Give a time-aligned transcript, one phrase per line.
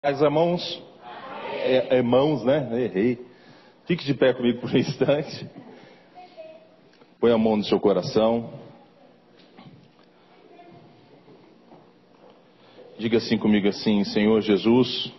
[0.00, 0.80] As irmãos,
[1.64, 2.68] é, irmãos, né?
[2.84, 3.18] Errei.
[3.84, 5.44] Fique de pé comigo por um instante.
[7.18, 8.48] Põe a mão no seu coração.
[12.96, 15.12] Diga assim comigo assim, Senhor Jesus,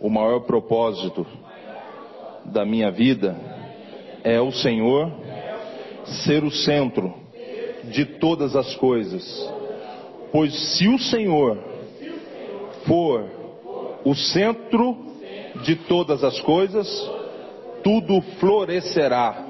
[0.00, 1.24] o maior propósito
[2.46, 3.36] da minha vida
[4.24, 5.12] é o Senhor
[6.24, 7.14] ser o centro
[7.84, 9.24] de todas as coisas.
[10.32, 11.56] Pois se o Senhor
[12.84, 13.39] for
[14.04, 14.96] o centro
[15.62, 16.88] de todas as coisas,
[17.82, 19.44] tudo florescerá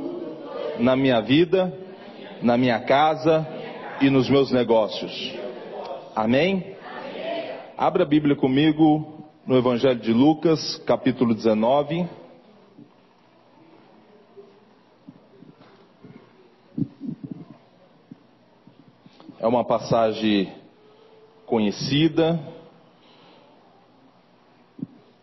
[0.78, 1.72] na minha vida,
[2.42, 3.46] na minha casa
[4.00, 5.34] e nos meus negócios.
[6.14, 6.76] Amém?
[7.76, 12.06] Abra a Bíblia comigo no Evangelho de Lucas, capítulo 19.
[19.38, 20.52] É uma passagem
[21.46, 22.38] conhecida.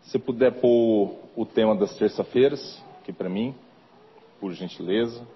[0.08, 3.54] Se puder pôr o tema das terça-feiras aqui para mim,
[4.40, 5.26] por gentileza.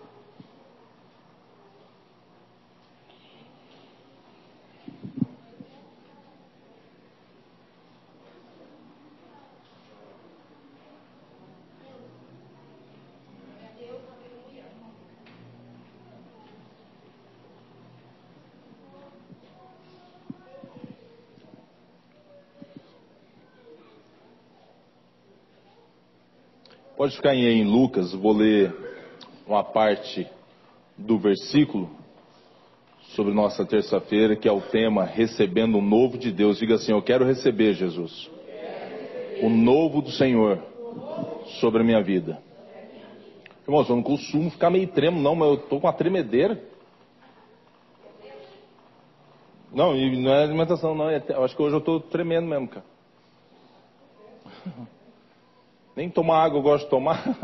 [27.03, 28.73] Pode ficar em Lucas, vou ler
[29.45, 30.25] uma parte
[30.97, 31.91] do versículo
[33.17, 36.61] sobre nossa terça-feira, que é o tema Recebendo o Novo de Deus.
[36.61, 38.31] Diga assim: Eu quero receber, Jesus,
[39.43, 40.63] o novo do Senhor
[41.61, 42.41] sobre a minha vida.
[43.67, 46.63] Irmãos, eu não costumo ficar meio tremo, não, mas eu estou com uma tremedeira.
[49.73, 51.11] Não, não é alimentação, não.
[51.11, 52.87] É, eu acho que hoje eu estou tremendo mesmo, cara.
[55.95, 57.39] Nem tomar água eu gosto de tomar.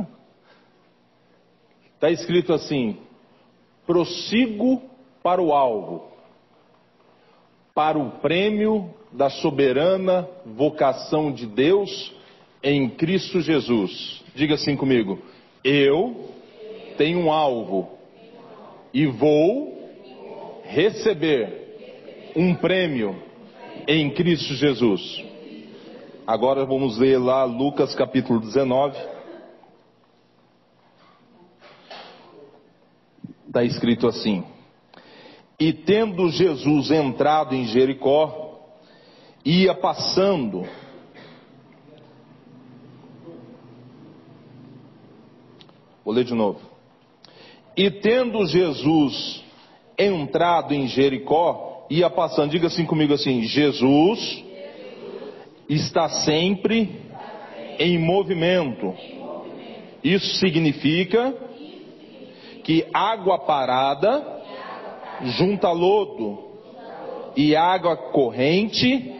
[1.94, 2.96] Está escrito assim:
[3.86, 4.82] prossigo
[5.22, 6.08] para o alvo,
[7.74, 12.12] para o prêmio da soberana vocação de Deus
[12.62, 14.22] em Cristo Jesus.
[14.34, 15.18] Diga assim comigo:
[15.62, 16.30] eu
[16.96, 17.98] tenho um alvo
[18.92, 19.78] e vou
[20.64, 23.22] receber um prêmio
[23.86, 25.27] em Cristo Jesus.
[26.28, 28.94] Agora vamos ler lá Lucas capítulo 19.
[33.46, 34.44] Está escrito assim:
[35.58, 38.60] E tendo Jesus entrado em Jericó,
[39.42, 40.68] ia passando.
[46.04, 46.60] Vou ler de novo.
[47.74, 49.42] E tendo Jesus
[49.96, 54.46] entrado em Jericó, ia passando, diga assim comigo assim: Jesus
[55.68, 56.90] está sempre
[57.78, 58.94] em movimento.
[60.02, 61.34] Isso significa
[62.64, 64.42] que água parada
[65.22, 66.48] junta lodo
[67.36, 69.14] e água corrente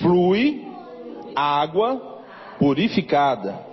[0.00, 0.64] flui
[1.34, 2.22] água
[2.58, 3.66] purificada.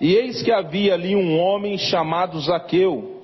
[0.00, 3.22] E eis que havia ali um homem chamado Zaqueu,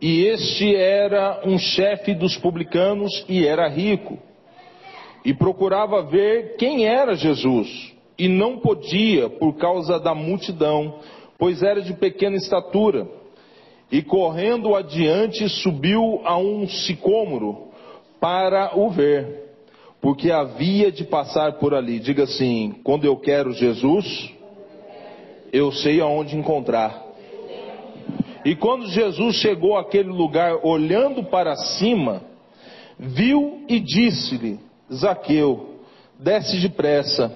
[0.00, 4.18] e este era um chefe dos publicanos e era rico
[5.26, 11.00] e procurava ver quem era Jesus, e não podia por causa da multidão,
[11.36, 13.08] pois era de pequena estatura.
[13.90, 17.72] E correndo adiante, subiu a um sicômoro
[18.20, 19.50] para o ver,
[20.00, 21.98] porque havia de passar por ali.
[21.98, 24.32] Diga assim: quando eu quero Jesus,
[25.52, 27.04] eu sei aonde encontrar.
[28.44, 32.22] E quando Jesus chegou àquele lugar, olhando para cima,
[32.96, 35.76] viu e disse-lhe: Zaqueu,
[36.18, 37.34] desce depressa,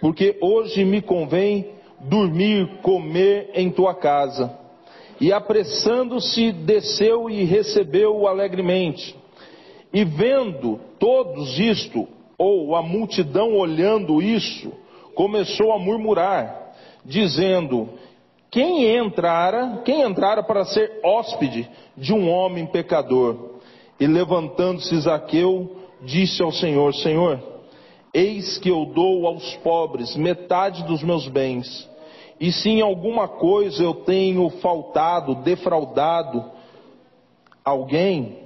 [0.00, 4.58] porque hoje me convém dormir, comer em tua casa.
[5.20, 9.14] E apressando-se, desceu e recebeu-o alegremente.
[9.92, 12.08] E vendo todos isto,
[12.38, 14.72] ou a multidão olhando isso,
[15.14, 16.72] começou a murmurar,
[17.04, 17.90] dizendo:
[18.50, 23.58] Quem entrara, quem entrara para ser hóspede de um homem pecador?
[23.98, 27.40] E levantando-se Zaqueu, disse ao Senhor: Senhor,
[28.12, 31.88] eis que eu dou aos pobres metade dos meus bens,
[32.38, 36.44] e se em alguma coisa eu tenho faltado, defraudado
[37.64, 38.38] alguém,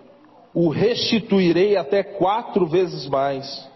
[0.52, 3.68] o restituirei até quatro vezes mais.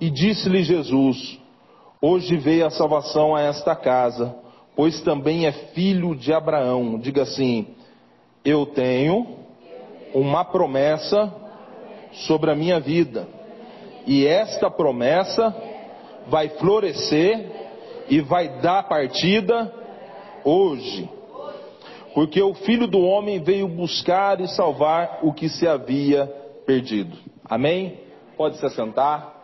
[0.00, 1.38] E disse-lhe Jesus:
[2.00, 4.34] Hoje veio a salvação a esta casa,
[4.74, 6.98] pois também é filho de Abraão.
[6.98, 7.66] Diga assim:
[8.44, 9.36] Eu tenho
[10.14, 11.32] uma promessa
[12.12, 13.26] sobre a minha vida.
[14.06, 15.54] E esta promessa
[16.28, 17.50] vai florescer
[18.08, 19.72] e vai dar partida
[20.44, 21.08] hoje.
[22.14, 26.26] Porque o Filho do Homem veio buscar e salvar o que se havia
[26.66, 27.16] perdido.
[27.44, 28.00] Amém?
[28.36, 29.39] Pode se assentar.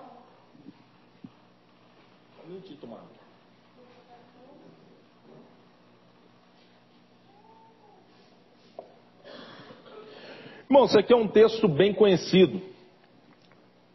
[10.68, 12.60] Irmão, isso aqui é um texto bem conhecido.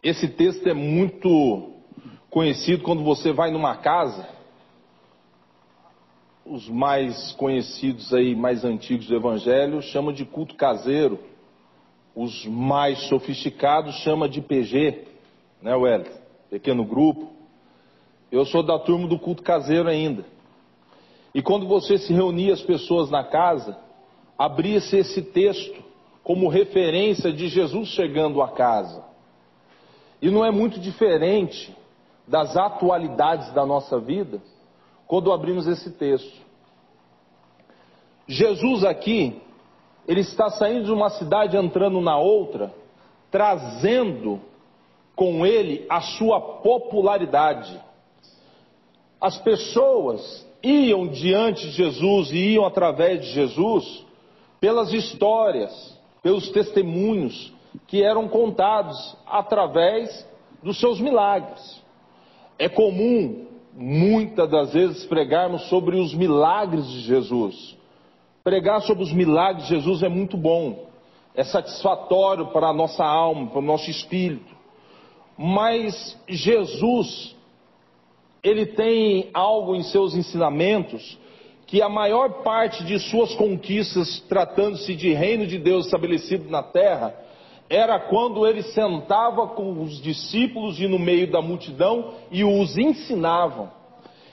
[0.02, 1.74] Esse texto é muito
[2.30, 4.26] conhecido quando você vai numa casa.
[6.46, 11.18] Os mais conhecidos aí, mais antigos do Evangelho, chamam de culto caseiro.
[12.16, 15.04] Os mais sofisticados chamam de PG,
[15.60, 16.22] né, Wellington?
[16.48, 17.34] Pequeno grupo.
[18.30, 20.24] Eu sou da turma do culto caseiro ainda.
[21.34, 23.78] E quando você se reunia as pessoas na casa,
[24.38, 25.91] abria-se esse texto
[26.22, 29.04] como referência de Jesus chegando a casa.
[30.20, 31.74] E não é muito diferente
[32.26, 34.40] das atualidades da nossa vida
[35.06, 36.40] quando abrimos esse texto.
[38.26, 39.40] Jesus aqui,
[40.06, 42.72] ele está saindo de uma cidade entrando na outra,
[43.30, 44.40] trazendo
[45.14, 47.78] com ele a sua popularidade.
[49.20, 54.04] As pessoas iam diante de Jesus e iam através de Jesus
[54.60, 55.91] pelas histórias,
[56.22, 57.52] pelos testemunhos
[57.86, 60.26] que eram contados através
[60.62, 61.82] dos seus milagres.
[62.58, 67.76] É comum, muitas das vezes, pregarmos sobre os milagres de Jesus.
[68.44, 70.86] Pregar sobre os milagres de Jesus é muito bom,
[71.34, 74.52] é satisfatório para a nossa alma, para o nosso espírito.
[75.36, 77.34] Mas Jesus,
[78.42, 81.18] ele tem algo em seus ensinamentos
[81.72, 87.14] que a maior parte de suas conquistas, tratando-se de reino de Deus estabelecido na terra,
[87.66, 93.70] era quando ele sentava com os discípulos e no meio da multidão e os ensinavam.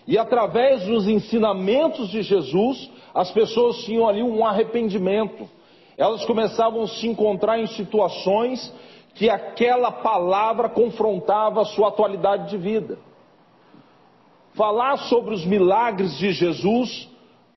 [0.06, 5.50] E através dos ensinamentos de Jesus, as pessoas tinham ali um arrependimento.
[5.98, 8.70] Elas começavam a se encontrar em situações
[9.16, 13.00] que aquela palavra confrontava a sua atualidade de vida.
[14.56, 17.08] Falar sobre os milagres de Jesus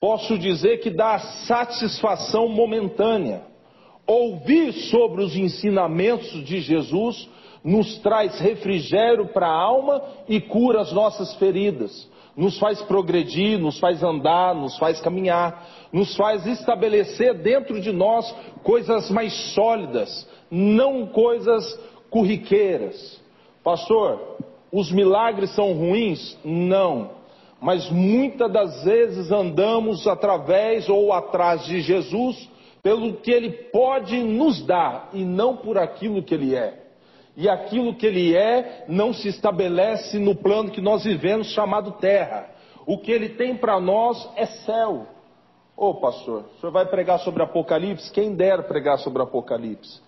[0.03, 1.17] posso dizer que dá
[1.47, 3.43] satisfação momentânea.
[4.05, 7.31] Ouvir sobre os ensinamentos de Jesus
[7.63, 12.11] nos traz refrigério para a alma e cura as nossas feridas.
[12.37, 18.29] Nos faz progredir, nos faz andar, nos faz caminhar, nos faz estabelecer dentro de nós
[18.65, 21.79] coisas mais sólidas, não coisas
[22.11, 23.21] corriqueiras.
[23.63, 24.37] Pastor,
[24.73, 26.37] os milagres são ruins?
[26.45, 27.22] Não
[27.63, 32.51] mas muitas das vezes andamos através ou atrás de Jesus
[32.83, 36.83] pelo que ele pode nos dar e não por aquilo que ele é.
[37.37, 42.51] E aquilo que ele é não se estabelece no plano que nós vivemos chamado terra.
[42.85, 45.07] O que ele tem para nós é céu.
[45.77, 48.11] Ô oh, pastor, o senhor vai pregar sobre Apocalipse?
[48.11, 50.01] Quem dera pregar sobre Apocalipse.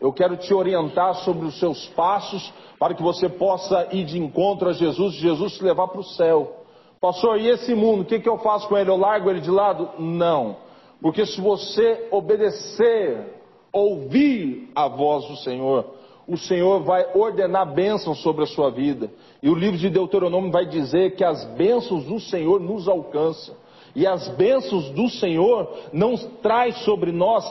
[0.00, 4.70] Eu quero te orientar sobre os seus passos para que você possa ir de encontro
[4.70, 6.65] a Jesus, Jesus te levar para o céu.
[7.00, 8.90] Pastor, e esse mundo, o que, que eu faço com ele?
[8.90, 9.90] Eu largo ele de lado?
[9.98, 10.56] Não.
[11.00, 13.34] Porque se você obedecer,
[13.72, 15.84] ouvir a voz do Senhor,
[16.26, 19.10] o Senhor vai ordenar bênçãos sobre a sua vida.
[19.42, 23.54] E o livro de Deuteronômio vai dizer que as bênçãos do Senhor nos alcançam.
[23.94, 27.50] E as bênçãos do Senhor não traz sobre nós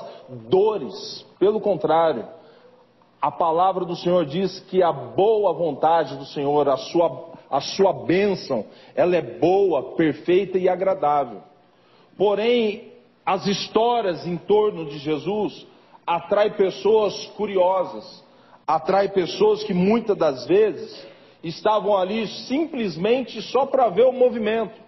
[0.50, 1.26] dores.
[1.40, 2.28] Pelo contrário,
[3.22, 7.94] a palavra do Senhor diz que a boa vontade do Senhor, a sua a sua
[7.94, 11.42] bênção, ela é boa, perfeita e agradável.
[12.18, 12.94] Porém,
[13.26, 15.66] as histórias em torno de Jesus
[16.06, 18.24] atrai pessoas curiosas,
[18.68, 21.08] atrai pessoas que muitas das vezes
[21.44, 24.80] estavam ali simplesmente só para ver o movimento.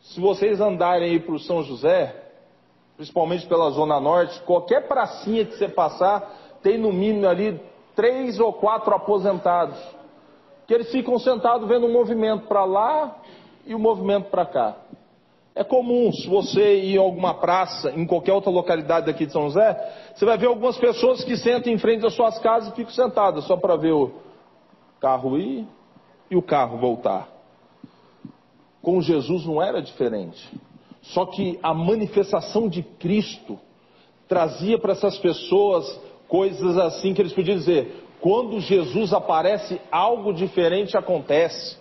[0.00, 2.14] Se vocês andarem aí para o São José,
[2.96, 7.60] principalmente pela Zona Norte, qualquer pracinha que você passar, tem no mínimo ali
[7.94, 9.78] três ou quatro aposentados
[10.66, 13.16] que eles ficam sentados vendo um movimento para lá
[13.64, 14.76] e o um movimento para cá.
[15.54, 19.44] É comum, se você ir a alguma praça, em qualquer outra localidade daqui de São
[19.44, 22.92] José, você vai ver algumas pessoas que sentam em frente às suas casas e ficam
[22.92, 24.12] sentadas só para ver o
[25.00, 25.66] carro ir
[26.30, 27.28] e o carro voltar.
[28.82, 30.46] Com Jesus não era diferente.
[31.00, 33.58] Só que a manifestação de Cristo
[34.28, 40.96] trazia para essas pessoas coisas assim que eles podiam dizer: quando Jesus aparece, algo diferente
[40.96, 41.78] acontece.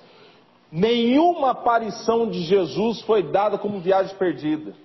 [0.71, 4.75] Nenhuma aparição de Jesus foi dada como viagem perdida.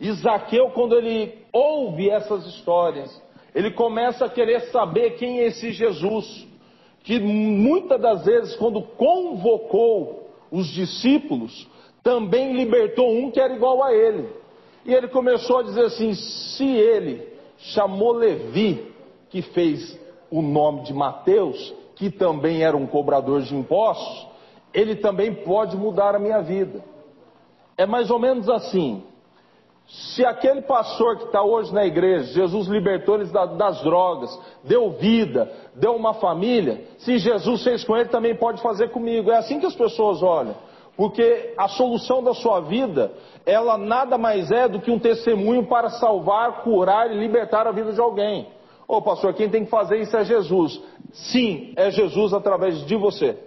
[0.00, 3.22] Isaqueu, quando ele ouve essas histórias,
[3.54, 6.48] ele começa a querer saber quem é esse Jesus,
[7.04, 11.68] que muitas das vezes, quando convocou os discípulos,
[12.02, 14.30] também libertou um que era igual a ele.
[14.84, 18.92] E ele começou a dizer assim: se ele chamou Levi,
[19.30, 20.02] que fez
[20.34, 24.26] o nome de Mateus, que também era um cobrador de impostos,
[24.72, 26.82] ele também pode mudar a minha vida.
[27.76, 29.04] É mais ou menos assim.
[29.86, 35.52] Se aquele pastor que está hoje na igreja, Jesus libertou eles das drogas, deu vida,
[35.76, 39.30] deu uma família, se Jesus fez com ele, também pode fazer comigo.
[39.30, 40.56] É assim que as pessoas olham.
[40.96, 43.12] Porque a solução da sua vida,
[43.46, 47.92] ela nada mais é do que um testemunho para salvar, curar e libertar a vida
[47.92, 48.48] de alguém.
[48.86, 50.80] Ô pastor, quem tem que fazer isso é Jesus.
[51.12, 53.38] Sim, é Jesus através de você.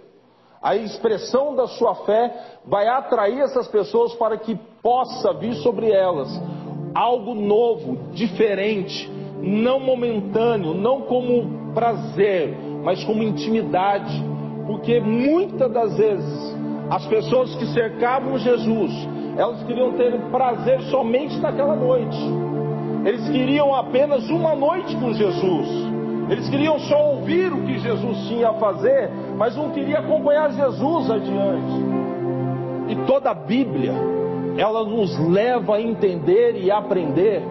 [0.60, 6.28] A expressão da sua fé vai atrair essas pessoas para que possa vir sobre elas
[6.94, 9.08] algo novo, diferente,
[9.40, 14.12] não momentâneo, não como prazer, mas como intimidade.
[14.66, 16.56] Porque muitas das vezes
[16.90, 18.92] as pessoas que cercavam Jesus,
[19.36, 22.18] elas queriam ter prazer somente naquela noite.
[23.04, 25.68] Eles queriam apenas uma noite com Jesus.
[26.30, 31.10] Eles queriam só ouvir o que Jesus tinha a fazer, mas não queriam acompanhar Jesus
[31.10, 31.98] adiante.
[32.88, 33.94] E toda a Bíblia,
[34.56, 37.42] ela nos leva a entender e aprender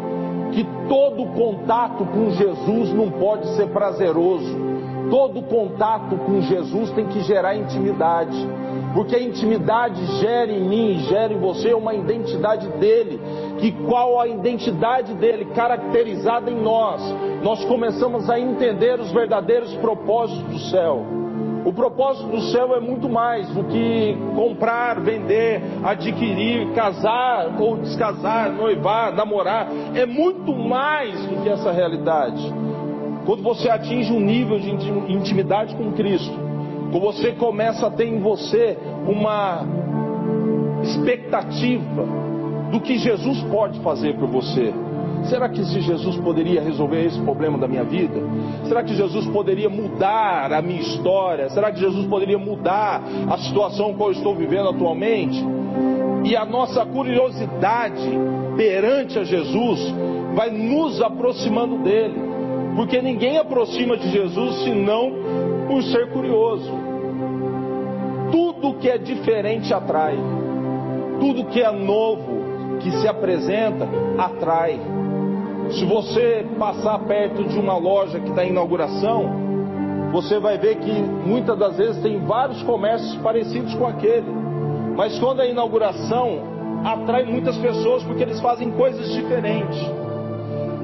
[0.51, 4.67] que todo contato com Jesus não pode ser prazeroso.
[5.09, 8.37] Todo contato com Jesus tem que gerar intimidade.
[8.93, 13.19] Porque a intimidade gera em mim, gera em você uma identidade dele,
[13.59, 17.01] que qual a identidade dele caracterizada em nós,
[17.41, 21.05] nós começamos a entender os verdadeiros propósitos do céu.
[21.65, 28.51] O propósito do céu é muito mais do que comprar, vender, adquirir, casar ou descasar,
[28.53, 29.67] noivar, namorar.
[29.93, 32.41] É muito mais do que essa realidade.
[33.25, 34.71] Quando você atinge um nível de
[35.11, 36.33] intimidade com Cristo,
[36.89, 39.65] quando você começa a ter em você uma
[40.83, 42.05] expectativa
[42.71, 44.73] do que Jesus pode fazer por você.
[45.25, 48.19] Será que se Jesus poderia resolver esse problema da minha vida?
[48.65, 51.49] Será que Jesus poderia mudar a minha história?
[51.49, 55.43] Será que Jesus poderia mudar a situação que eu estou vivendo atualmente?
[56.23, 58.09] E a nossa curiosidade
[58.55, 59.93] perante a Jesus
[60.33, 62.27] vai nos aproximando dele.
[62.75, 65.11] Porque ninguém aproxima de Jesus senão
[65.67, 66.71] por ser curioso.
[68.31, 70.17] Tudo que é diferente atrai.
[71.19, 72.36] Tudo que é novo,
[72.79, 74.79] que se apresenta, atrai.
[75.71, 79.47] Se você passar perto de uma loja que está em inauguração,
[80.11, 84.31] você vai ver que muitas das vezes tem vários comércios parecidos com aquele.
[84.95, 86.39] Mas quando é inauguração,
[86.83, 89.79] atrai muitas pessoas porque eles fazem coisas diferentes.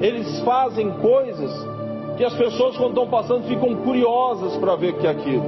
[0.01, 1.51] Eles fazem coisas
[2.17, 5.45] que as pessoas, quando estão passando, ficam curiosas para ver o que é aquilo.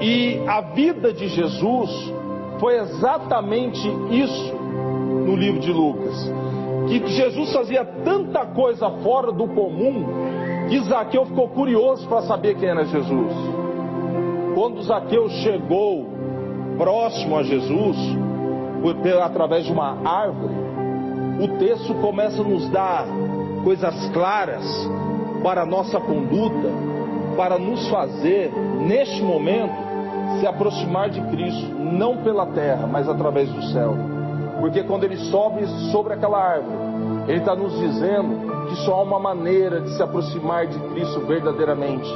[0.00, 2.12] E a vida de Jesus
[2.58, 4.61] foi exatamente isso
[5.12, 6.32] no livro de Lucas.
[6.88, 10.04] Que Jesus fazia tanta coisa fora do comum
[10.68, 13.32] que Zaqueu ficou curioso para saber quem era Jesus.
[14.54, 16.06] Quando Zaqueu chegou
[16.76, 17.96] próximo a Jesus,
[19.22, 20.54] através de uma árvore,
[21.40, 23.06] o texto começa a nos dar
[23.64, 24.64] coisas claras
[25.42, 26.68] para a nossa conduta,
[27.36, 28.52] para nos fazer,
[28.86, 29.74] neste momento,
[30.40, 34.11] se aproximar de Cristo, não pela terra, mas através do céu.
[34.62, 36.76] Porque quando ele sobe sobre aquela árvore,
[37.26, 42.08] ele está nos dizendo que só há uma maneira de se aproximar de Cristo verdadeiramente,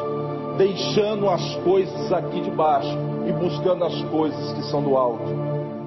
[0.56, 5.24] deixando as coisas aqui de baixo e buscando as coisas que são do alto.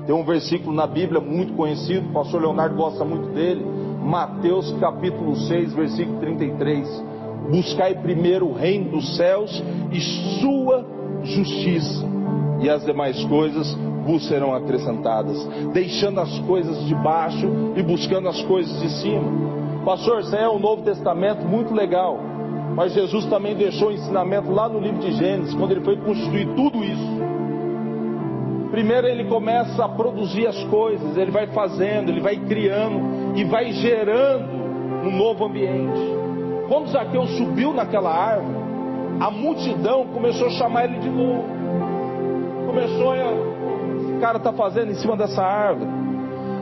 [0.06, 3.66] Tem um versículo na Bíblia muito conhecido, o pastor Leonardo gosta muito dele,
[4.04, 7.08] Mateus capítulo 6, versículo 33
[7.50, 10.02] buscai primeiro o reino dos céus e
[10.42, 10.86] sua
[11.24, 12.06] justiça,
[12.62, 13.74] e as demais coisas
[14.06, 15.38] vos serão acrescentadas,
[15.74, 19.50] deixando as coisas de baixo e buscando as coisas de cima.
[19.86, 22.20] Pastor, isso aí é o Novo Testamento muito legal,
[22.76, 26.48] mas Jesus também deixou o ensinamento lá no livro de Gênesis, quando ele foi constituir
[26.56, 27.20] tudo isso.
[28.72, 33.72] Primeiro ele começa a produzir as coisas, ele vai fazendo, ele vai criando e vai
[33.72, 34.48] gerando
[35.06, 36.00] um novo ambiente.
[36.68, 38.56] Quando Zaqueu subiu naquela árvore,
[39.20, 41.59] a multidão começou a chamar ele de novo.
[42.70, 44.20] Começou a.
[44.22, 45.90] Cara está fazendo em cima dessa árvore.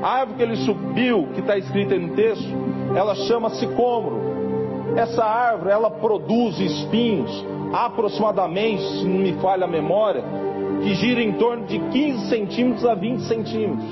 [0.02, 2.48] A árvore que ele subiu, que está escrita aí no texto,
[2.96, 4.22] ela chama-se cômoro.
[4.96, 10.24] Essa árvore, ela produz espinhos, aproximadamente, se não me falha a memória,
[10.82, 13.90] que gira em torno de 15 centímetros a 20 centímetros.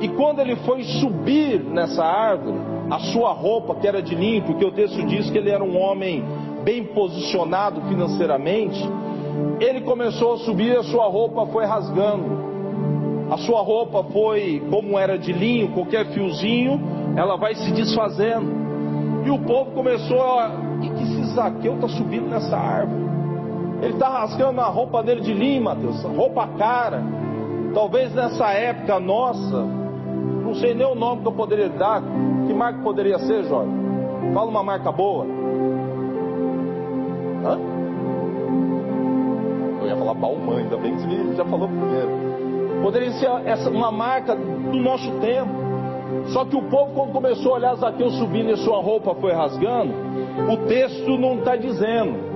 [0.00, 2.58] E quando ele foi subir nessa árvore,
[2.90, 5.76] a sua roupa que era de linho, porque o texto diz que ele era um
[5.76, 6.24] homem
[6.62, 8.80] bem posicionado financeiramente,
[9.60, 12.50] ele começou a subir, a sua roupa foi rasgando.
[13.30, 16.80] A sua roupa foi, como era de linho, qualquer fiozinho,
[17.16, 18.50] ela vai se desfazendo.
[19.24, 20.50] E o povo começou a.
[20.82, 23.10] E que esse Zaqueu está subindo nessa árvore?
[23.82, 27.02] Ele está rasgando a roupa dele de linho, Mateus, roupa cara.
[27.72, 29.62] Talvez nessa época nossa,
[30.42, 32.02] não sei nem o nome que eu poderia dar.
[32.46, 33.72] Que marca poderia ser, Jorge?
[34.34, 35.39] Fala uma marca boa.
[40.00, 42.80] Falar Balmain, ainda bem que você já falou primeiro.
[42.82, 45.50] Poderia ser essa, uma marca do nosso tempo.
[46.32, 49.92] Só que o povo, quando começou a olhar Zaqueu subindo e sua roupa foi rasgando,
[50.50, 52.30] o texto não está dizendo.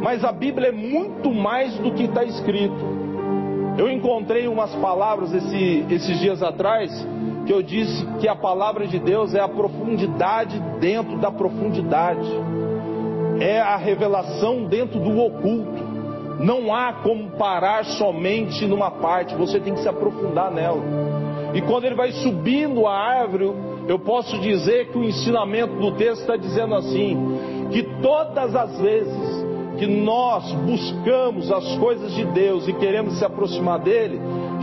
[0.00, 2.96] Mas a Bíblia é muito mais do que está escrito.
[3.76, 6.90] Eu encontrei umas palavras esse, esses dias atrás
[7.46, 12.28] que eu disse que a palavra de Deus é a profundidade dentro da profundidade,
[13.40, 15.85] é a revelação dentro do oculto.
[16.38, 20.82] Não há como parar somente numa parte, você tem que se aprofundar nela.
[21.54, 23.50] E quando ele vai subindo a árvore,
[23.88, 27.16] eu posso dizer que o ensinamento do texto está dizendo assim:
[27.70, 29.46] que todas as vezes
[29.78, 34.18] que nós buscamos as coisas de Deus e queremos se aproximar dele,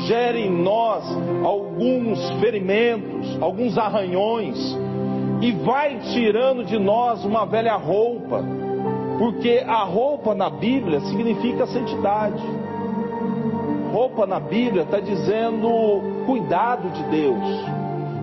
[0.07, 1.03] gera em nós
[1.43, 4.57] alguns ferimentos, alguns arranhões,
[5.41, 8.43] e vai tirando de nós uma velha roupa,
[9.23, 12.43] porque a roupa na Bíblia significa santidade.
[13.89, 17.39] Roupa na Bíblia está dizendo cuidado de Deus.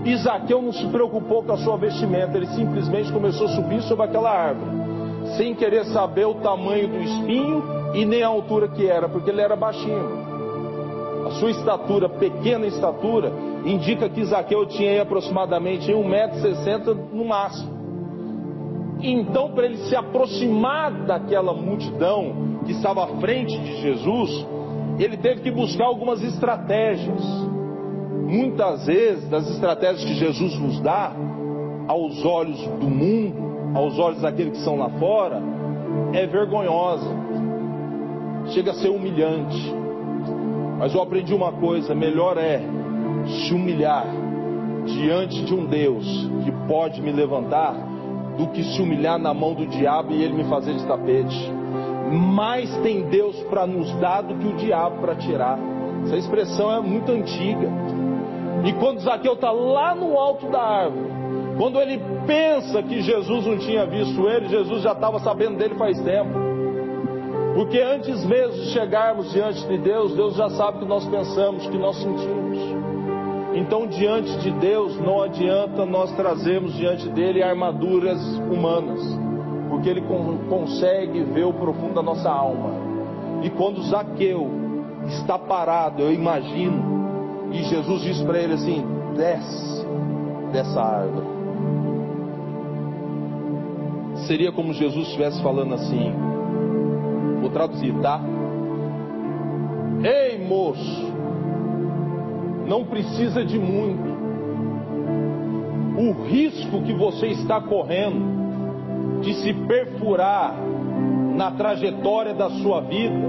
[0.04, 4.30] Isaqueu não se preocupou com a sua vestimenta, ele simplesmente começou a subir sobre aquela
[4.30, 4.72] árvore,
[5.38, 7.64] sem querer saber o tamanho do espinho
[7.94, 10.06] e nem a altura que era, porque ele era baixinho.
[11.28, 13.32] A sua estatura, pequena estatura,
[13.64, 17.79] indica que Zaqueu tinha aproximadamente 1,60m no máximo.
[19.02, 24.46] Então, para ele se aproximar daquela multidão que estava à frente de Jesus,
[24.98, 27.22] ele teve que buscar algumas estratégias.
[28.26, 31.12] Muitas vezes, das estratégias que Jesus nos dá,
[31.88, 35.42] aos olhos do mundo, aos olhos daqueles que são lá fora,
[36.12, 37.10] é vergonhosa,
[38.52, 39.74] chega a ser humilhante.
[40.78, 42.62] Mas eu aprendi uma coisa: melhor é
[43.26, 44.06] se humilhar
[44.86, 46.06] diante de um Deus
[46.44, 47.74] que pode me levantar,
[48.40, 51.52] do que se humilhar na mão do diabo e ele me fazer de tapete.
[52.10, 55.58] Mais tem Deus para nos dar do que o diabo para tirar.
[56.04, 57.68] Essa expressão é muito antiga.
[58.64, 61.10] E quando Zaqueu está lá no alto da árvore,
[61.58, 66.00] quando ele pensa que Jesus não tinha visto ele, Jesus já estava sabendo dele faz
[66.00, 66.30] tempo.
[67.54, 71.66] Porque antes mesmo de chegarmos diante de Deus, Deus já sabe o que nós pensamos,
[71.66, 72.79] o que nós sentimos.
[73.54, 79.00] Então, diante de Deus, não adianta nós trazermos diante dele armaduras humanas,
[79.68, 80.02] porque ele
[80.48, 82.70] consegue ver o profundo da nossa alma.
[83.42, 84.48] E quando Zaqueu
[85.06, 88.84] está parado, eu imagino, e Jesus diz para ele assim:
[89.16, 89.86] desce
[90.52, 91.26] dessa árvore.
[94.26, 96.12] Seria como Jesus estivesse falando assim:
[97.40, 98.20] Vou traduzir, tá?
[100.04, 101.09] Ei, moço,
[102.70, 104.20] não precisa de muito.
[105.98, 110.54] O risco que você está correndo de se perfurar
[111.34, 113.28] na trajetória da sua vida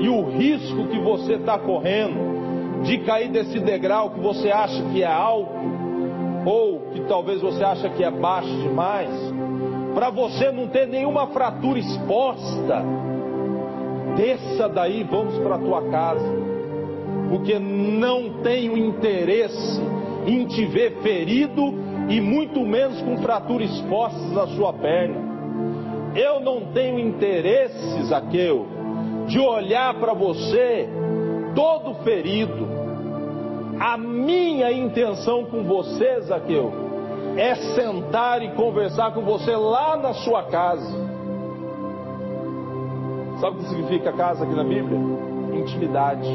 [0.00, 5.02] e o risco que você está correndo de cair desse degrau que você acha que
[5.02, 5.50] é alto
[6.46, 9.10] ou que talvez você acha que é baixo demais,
[9.92, 12.84] para você não ter nenhuma fratura exposta
[14.16, 16.51] desça daí, vamos para a tua casa,
[17.32, 19.80] porque não tenho interesse
[20.26, 21.72] em te ver ferido
[22.10, 25.32] e muito menos com fraturas expostas na sua perna.
[26.14, 28.66] Eu não tenho interesse, Zaqueu,
[29.28, 30.86] de olhar para você
[31.54, 32.68] todo ferido.
[33.80, 36.70] A minha intenção com você, Zaqueu,
[37.34, 41.12] é sentar e conversar com você lá na sua casa
[43.42, 44.96] Sabe o que significa casa aqui na Bíblia?
[45.52, 46.28] Intimidade,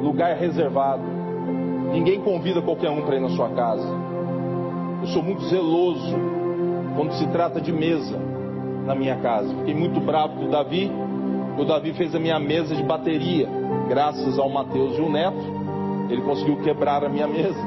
[0.00, 1.02] lugar reservado.
[1.92, 3.88] Ninguém convida qualquer um para ir na sua casa.
[5.02, 6.14] Eu sou muito zeloso
[6.96, 8.16] quando se trata de mesa
[8.84, 9.48] na minha casa.
[9.58, 10.90] Fiquei muito bravo com o Davi.
[11.58, 13.48] O Davi fez a minha mesa de bateria,
[13.88, 15.56] graças ao Mateus e o Neto.
[16.10, 17.58] Ele conseguiu quebrar a minha mesa.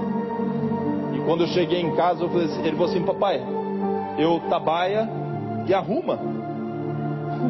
[1.13, 3.41] E quando eu cheguei em casa, assim, ele falou assim: Papai,
[4.17, 5.09] eu trabalha
[5.65, 6.19] e arruma.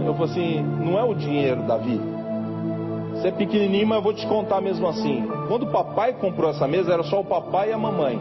[0.06, 2.19] Eu falei assim: não é o dinheiro, Davi.
[3.20, 5.28] Você é pequenininho, mas eu vou te contar mesmo assim.
[5.50, 8.18] Quando o papai comprou essa mesa, era só o papai e a mamãe.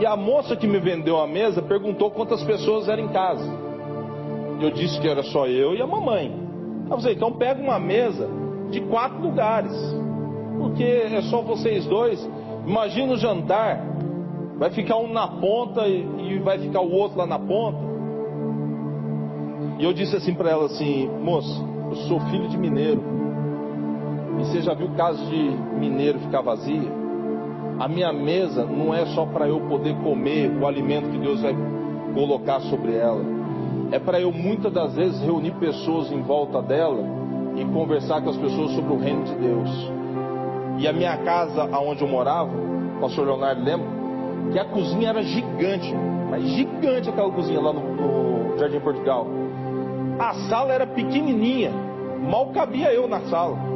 [0.00, 3.48] E a moça que me vendeu a mesa perguntou quantas pessoas eram em casa.
[4.60, 6.34] Eu disse que era só eu e a mamãe.
[6.90, 8.28] Eu falei, então pega uma mesa
[8.72, 9.72] de quatro lugares.
[10.58, 12.28] Porque é só vocês dois.
[12.66, 13.86] Imagina o jantar.
[14.58, 17.78] Vai ficar um na ponta e, vai ficar o outro lá na ponta.
[19.78, 23.29] E eu disse assim para ela assim, moça, eu sou filho de mineiro.
[24.40, 26.90] E você já viu caso de mineiro ficar vazia?
[27.78, 31.54] A minha mesa não é só para eu poder comer o alimento que Deus vai
[32.14, 33.22] colocar sobre ela.
[33.92, 37.04] É para eu muitas das vezes reunir pessoas em volta dela
[37.54, 39.92] e conversar com as pessoas sobre o reino de Deus.
[40.78, 43.88] E a minha casa, aonde eu morava, o pastor Leonardo lembra,
[44.52, 45.94] que a cozinha era gigante,
[46.30, 49.26] mas gigante aquela cozinha lá no, no Jardim Portugal.
[50.18, 51.72] A sala era pequenininha,
[52.22, 53.69] mal cabia eu na sala.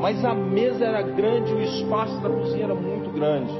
[0.00, 3.52] Mas a mesa era grande, o espaço da cozinha era muito grande.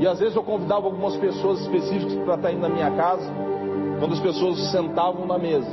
[0.00, 3.30] E às vezes eu convidava algumas pessoas específicas para estar indo na minha casa,
[3.98, 5.70] quando as pessoas sentavam na mesa.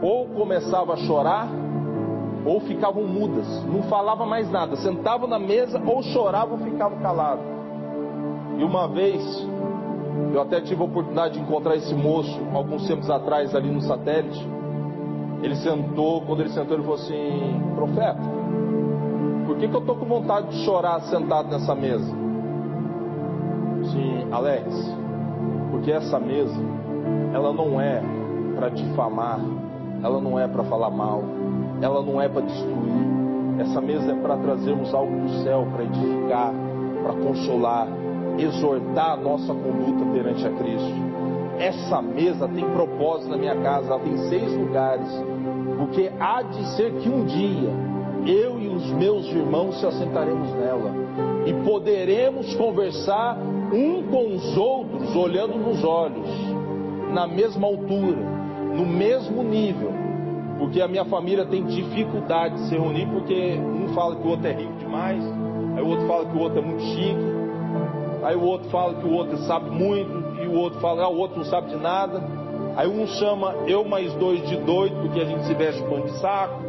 [0.00, 1.48] Ou começava a chorar,
[2.44, 7.44] ou ficavam mudas, não falava mais nada, sentavam na mesa, ou choravam ou ficavam calados.
[8.56, 9.20] E uma vez,
[10.32, 14.55] eu até tive a oportunidade de encontrar esse moço alguns tempos atrás ali no satélite.
[15.46, 18.18] Ele sentou, quando ele sentou, ele falou assim: Profeta,
[19.46, 22.12] por que, que eu estou com vontade de chorar sentado nessa mesa?
[23.92, 24.66] Sim, Alex,
[25.70, 26.60] porque essa mesa,
[27.32, 28.02] ela não é
[28.56, 29.38] para difamar,
[30.02, 31.22] ela não é para falar mal,
[31.80, 33.06] ela não é para destruir.
[33.60, 36.52] Essa mesa é para trazermos algo do céu, para edificar,
[37.04, 37.86] para consolar,
[38.36, 41.05] exortar a nossa conduta perante a Cristo.
[41.58, 45.08] Essa mesa tem propósito na minha casa, ela tem seis lugares,
[45.78, 47.70] porque há de ser que um dia
[48.26, 50.90] eu e os meus irmãos se assentaremos nela
[51.46, 53.38] e poderemos conversar
[53.72, 56.28] um com os outros, olhando nos olhos,
[57.12, 58.18] na mesma altura,
[58.74, 59.92] no mesmo nível,
[60.58, 64.46] porque a minha família tem dificuldade de se reunir, porque um fala que o outro
[64.46, 65.22] é rico demais,
[65.76, 67.16] aí o outro fala que o outro é muito chique,
[68.22, 70.15] aí o outro fala que o outro sabe muito,
[70.58, 72.22] outro fala, ah, o outro não sabe de nada.
[72.76, 76.18] Aí um chama eu mais dois de doido, porque a gente se veste pano de
[76.18, 76.62] saco.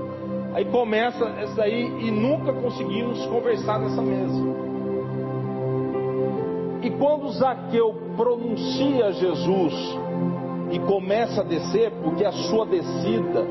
[0.54, 4.68] Aí começa essa aí e nunca conseguimos conversar nessa mesa.
[6.82, 9.74] E quando Zaqueu pronuncia Jesus
[10.72, 13.46] e começa a descer, porque a sua descida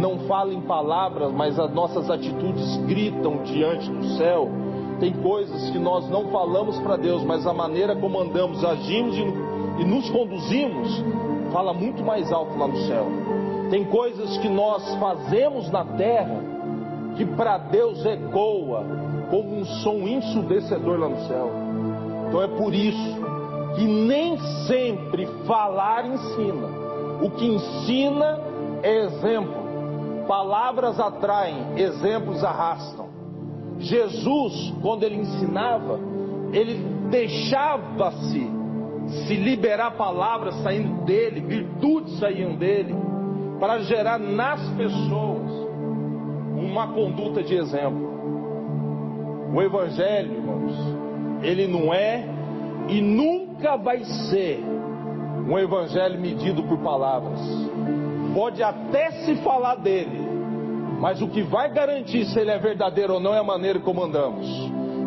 [0.00, 4.48] não fala em palavras, mas as nossas atitudes gritam diante do céu.
[4.98, 9.22] Tem coisas que nós não falamos para Deus, mas a maneira como andamos, agimos e,
[9.80, 11.02] e nos conduzimos,
[11.50, 13.06] fala muito mais alto lá no céu.
[13.70, 16.38] Tem coisas que nós fazemos na terra
[17.16, 18.84] que para Deus ecoa
[19.30, 21.50] como um som ensurdecedor lá no céu.
[22.28, 23.16] Então é por isso
[23.76, 26.68] que nem sempre falar ensina.
[27.22, 28.38] O que ensina
[28.82, 29.60] é exemplo.
[30.28, 33.08] Palavras atraem, exemplos arrastam.
[33.78, 35.98] Jesus, quando ele ensinava,
[36.52, 36.74] ele
[37.10, 38.59] deixava-se
[39.10, 42.94] se liberar palavras saindo dele, virtudes saíam dele
[43.58, 45.50] para gerar nas pessoas
[46.56, 48.08] uma conduta de exemplo.
[49.52, 50.74] O Evangelho, irmãos,
[51.42, 52.24] ele não é
[52.88, 54.62] e nunca vai ser
[55.48, 57.40] um Evangelho medido por palavras.
[58.32, 60.20] Pode até se falar dele,
[61.00, 64.04] mas o que vai garantir se ele é verdadeiro ou não é a maneira como
[64.04, 64.46] andamos.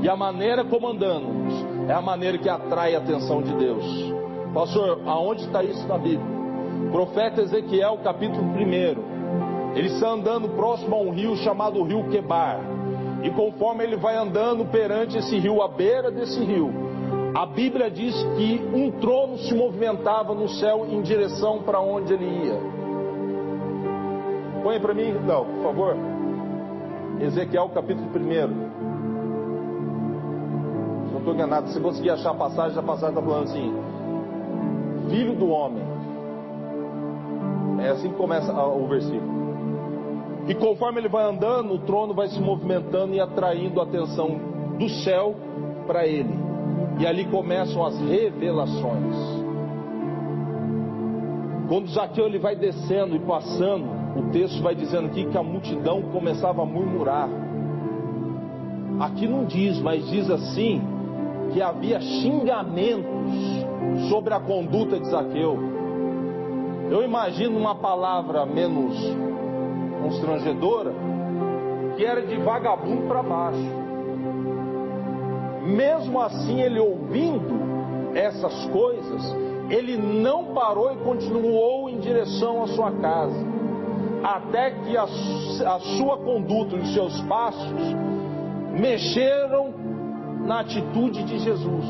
[0.01, 4.13] E a maneira como andamos é a maneira que atrai a atenção de Deus.
[4.53, 6.33] Pastor, aonde está isso na Bíblia?
[6.91, 9.75] Profeta Ezequiel, capítulo 1.
[9.75, 12.59] Ele está andando próximo a um rio chamado Rio Quebar.
[13.23, 16.71] E conforme ele vai andando perante esse rio, à beira desse rio,
[17.35, 22.25] a Bíblia diz que um trono se movimentava no céu em direção para onde ele
[22.25, 22.59] ia.
[24.61, 25.95] Põe para mim, não, por favor.
[27.19, 28.72] Ezequiel capítulo 1.
[31.23, 33.73] Estou enganado, se conseguir achar a passagem, a passagem está falando assim:
[35.09, 35.81] Filho do homem,
[37.79, 39.31] é assim que começa o versículo.
[40.49, 44.37] E conforme ele vai andando, o trono vai se movimentando e atraindo a atenção
[44.77, 45.33] do céu
[45.87, 46.37] para ele.
[46.99, 49.15] E ali começam as revelações.
[51.69, 53.85] Quando Zaqueu ele vai descendo e passando,
[54.19, 57.29] o texto vai dizendo aqui que a multidão começava a murmurar.
[58.99, 60.92] Aqui não diz, mas diz assim
[61.53, 65.57] que havia xingamentos sobre a conduta de Zaqueu.
[66.89, 68.97] Eu imagino uma palavra menos
[70.01, 70.91] constrangedora,
[71.95, 73.83] que era de vagabundo para baixo.
[75.63, 79.35] Mesmo assim, ele ouvindo essas coisas,
[79.69, 83.45] ele não parou e continuou em direção à sua casa,
[84.23, 87.95] até que a, a sua conduta e os seus passos
[88.71, 89.82] mexeram
[90.45, 91.85] na atitude de Jesus.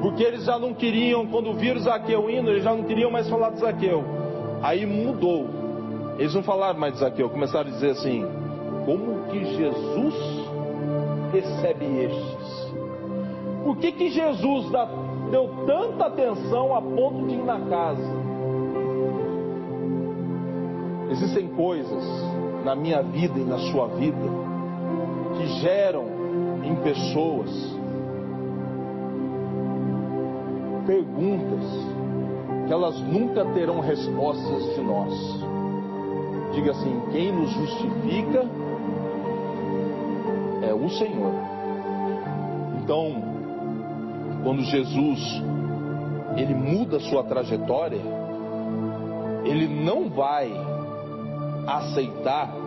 [0.00, 3.50] Porque eles já não queriam, quando viram Zaqueu indo, eles já não queriam mais falar
[3.50, 4.04] de Zaqueu.
[4.62, 5.46] Aí mudou.
[6.18, 8.24] Eles não falaram mais de Zaqueu, começaram a dizer assim:
[8.84, 10.14] como que Jesus
[11.32, 12.72] recebe estes?
[13.64, 14.88] Por que, que Jesus dá,
[15.30, 18.26] deu tanta atenção a ponto de ir na casa?
[21.10, 22.04] Existem coisas
[22.64, 24.46] na minha vida e na sua vida
[25.36, 26.15] que geram
[26.66, 27.50] em pessoas
[30.84, 31.64] perguntas
[32.66, 35.14] que elas nunca terão respostas de nós.
[36.52, 38.44] Diga assim: quem nos justifica
[40.62, 41.32] é o Senhor.
[42.82, 43.22] Então,
[44.42, 45.42] quando Jesus
[46.36, 48.00] ele muda sua trajetória,
[49.44, 50.52] ele não vai
[51.66, 52.65] aceitar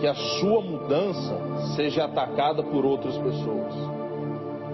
[0.00, 1.36] que a sua mudança
[1.76, 3.74] seja atacada por outras pessoas.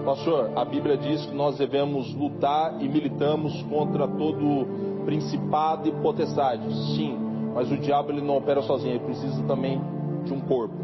[0.05, 4.67] Pastor, a Bíblia diz que nós devemos lutar e militamos contra todo
[5.03, 6.63] principado e potestade.
[6.95, 7.17] Sim,
[7.55, 9.81] mas o diabo ele não opera sozinho, ele precisa também
[10.23, 10.75] de um corpo.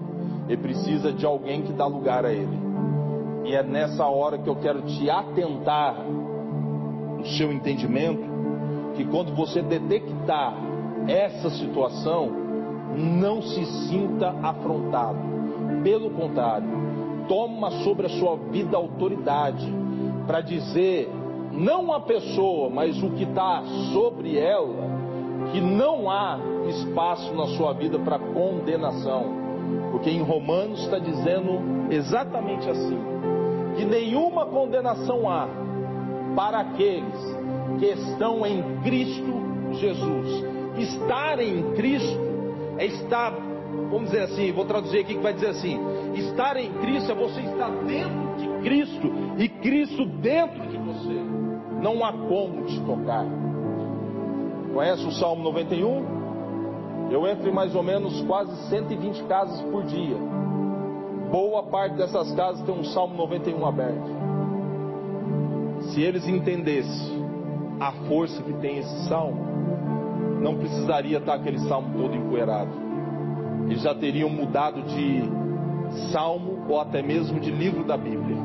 [0.48, 2.60] Ele precisa de alguém que dá lugar a ele.
[3.46, 5.96] E é nessa hora que eu quero te atentar
[7.20, 8.32] o seu entendimento
[8.96, 10.56] que quando você detectar
[11.08, 12.41] essa situação,
[12.96, 15.20] não se sinta afrontado.
[15.84, 16.68] Pelo contrário,
[17.28, 19.68] toma sobre a sua vida autoridade
[20.28, 21.10] para dizer,
[21.52, 24.90] não a pessoa, mas o que está sobre ela,
[25.52, 29.42] que não há espaço na sua vida para condenação.
[29.92, 33.00] Porque em Romanos está dizendo exatamente assim:
[33.76, 35.48] que nenhuma condenação há
[36.36, 37.38] para aqueles
[37.80, 39.42] que estão em Cristo
[39.74, 40.46] Jesus.
[40.78, 42.31] Estar em Cristo
[42.78, 43.32] é estar,
[43.90, 45.80] vamos dizer assim, vou traduzir aqui que vai dizer assim:
[46.16, 51.22] estar em Cristo é você estar dentro de Cristo e Cristo dentro de você.
[51.82, 53.26] Não há como te tocar.
[54.74, 56.22] Conhece o Salmo 91?
[57.12, 60.16] Eu entro em mais ou menos quase 120 casas por dia.
[61.30, 64.22] Boa parte dessas casas tem um Salmo 91 aberto.
[65.90, 67.22] Se eles entendessem
[67.80, 69.51] a força que tem esse salmo,
[70.42, 72.72] não precisaria estar aquele salmo todo empoeirado.
[73.70, 75.24] Eles já teriam mudado de
[76.12, 78.38] salmo ou até mesmo de livro da Bíblia.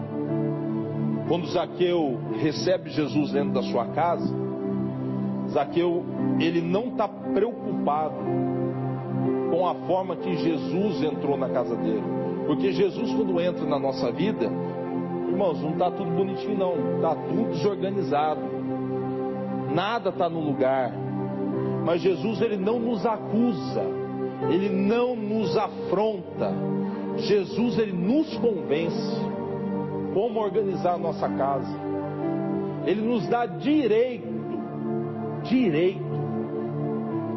[1.26, 4.32] Quando Zaqueu recebe Jesus dentro da sua casa,
[5.50, 6.04] Zaqueu
[6.38, 8.14] ele não está preocupado
[9.50, 12.02] com a forma que Jesus entrou na casa dele,
[12.46, 14.44] porque Jesus quando entra na nossa vida,
[15.28, 18.40] irmãos, não está tudo bonitinho não, está tudo desorganizado,
[19.72, 20.92] nada está no lugar,
[21.86, 23.84] mas Jesus ele não nos acusa,
[24.50, 26.52] ele não nos afronta.
[27.18, 29.20] Jesus ele nos convence
[30.12, 31.80] como organizar a nossa casa.
[32.84, 34.26] Ele nos dá direito,
[35.44, 36.04] direito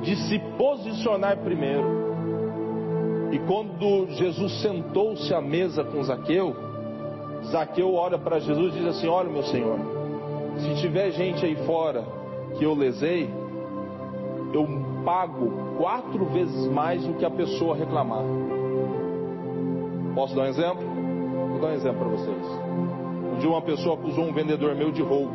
[0.02, 2.10] de se posicionar primeiro.
[3.32, 6.56] E quando Jesus sentou-se à mesa com Zaqueu,
[7.52, 9.78] Zaqueu olha para Jesus e diz assim: Olha, meu Senhor,
[10.58, 12.04] se tiver gente aí fora
[12.58, 13.30] que eu lesei,
[14.54, 14.68] eu
[15.06, 18.24] pago quatro vezes mais do que a pessoa reclamar.
[20.16, 20.84] Posso dar um exemplo?
[21.52, 22.46] Vou dar um exemplo para vocês.
[23.34, 25.34] Um dia uma pessoa acusou um vendedor meu de roubo.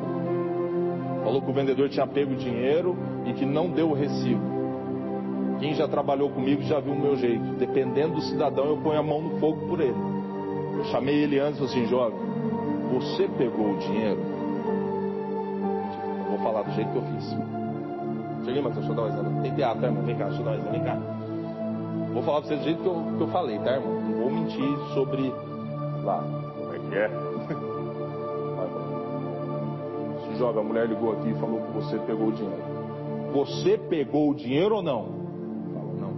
[1.22, 4.55] Falou que o vendedor tinha pego dinheiro e que não deu o recibo.
[5.59, 7.55] Quem já trabalhou comigo já viu o meu jeito.
[7.59, 9.96] Dependendo do cidadão, eu ponho a mão no fogo por ele.
[10.77, 12.18] Eu chamei ele antes assim, jovem,
[12.92, 14.20] você pegou o dinheiro?
[16.18, 17.54] Eu vou falar do jeito que eu fiz.
[18.44, 19.42] Cheguei, Matheus, deixa eu dar um exemplo.
[19.42, 20.02] Tem teatro, tá, irmão?
[20.04, 20.72] Vem cá, deixa eu dar um exemplo.
[20.72, 20.98] Vem cá.
[22.12, 24.00] Vou falar pra vocês do jeito que eu, que eu falei, tá, irmão?
[24.00, 25.33] Não vou mentir sobre
[26.02, 26.22] lá.
[26.57, 27.09] Como é que é?
[30.28, 32.62] Se joga, a mulher ligou aqui e falou que você pegou o dinheiro.
[33.33, 35.07] Você pegou o dinheiro ou não?
[35.98, 36.12] Não.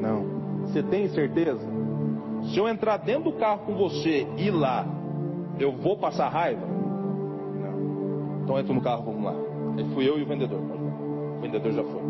[0.00, 0.24] Não.
[0.66, 1.60] Você tem certeza?
[2.52, 4.86] Se eu entrar dentro do carro com você e ir lá,
[5.58, 6.66] eu vou passar raiva?
[6.66, 8.42] Não.
[8.42, 9.34] Então entra no carro, vamos lá.
[9.76, 10.73] Aí fui eu e o vendedor.
[11.44, 12.02] Vendedor já foi.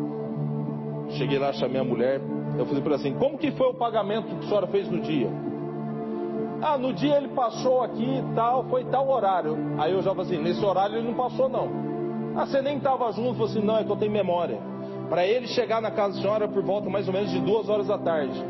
[1.19, 2.21] Cheguei lá, chamei a mulher.
[2.57, 5.29] Eu falei para assim: Como que foi o pagamento que a senhora fez no dia?
[6.63, 9.57] Ah, no dia ele passou aqui e tal, foi tal horário.
[9.77, 11.69] Aí eu já falei assim: Nesse horário ele não passou, não.
[12.37, 13.31] Ah, você nem estava junto?
[13.31, 14.59] Eu falei assim: Não, é que eu tenho memória.
[15.09, 17.89] Para ele chegar na casa da senhora por volta mais ou menos de duas horas
[17.89, 18.41] da tarde.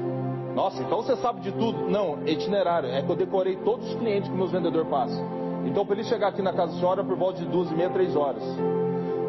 [0.54, 1.90] Nossa, então você sabe de tudo?
[1.90, 2.90] Não, itinerário.
[2.90, 5.24] É que eu decorei todos os clientes que meus vendedores passam.
[5.66, 7.90] Então, para ele chegar aqui na casa da senhora por volta de duas e meia,
[7.90, 8.42] três horas.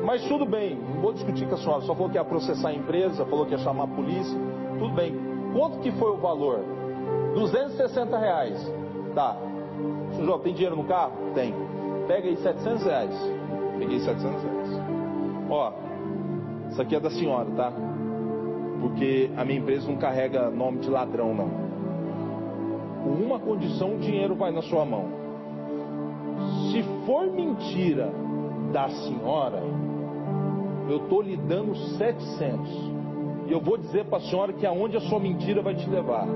[0.06, 1.82] Mas tudo bem, não vou discutir com a senhora.
[1.82, 4.38] Só falou que ia processar a empresa, falou que ia chamar a polícia.
[4.78, 5.16] Tudo bem.
[5.52, 6.60] Quanto que foi o valor?
[7.34, 8.72] 260 reais.
[9.16, 9.36] Tá.
[10.12, 11.14] Senhor João, tem dinheiro no carro?
[11.34, 11.54] Tem.
[12.08, 13.32] Pega aí 700 reais.
[13.80, 14.70] Peguei 700 reais.
[15.50, 15.74] Ó,
[16.70, 17.74] isso aqui é da senhora, tá?
[18.82, 21.50] Porque a minha empresa não carrega nome de ladrão, não.
[23.04, 25.06] Com uma condição, o dinheiro vai na sua mão.
[26.72, 28.12] Se for mentira
[28.72, 29.64] da senhora,
[30.90, 32.70] eu estou lhe dando 700.
[33.48, 36.28] E eu vou dizer para a senhora que aonde a sua mentira vai te levar.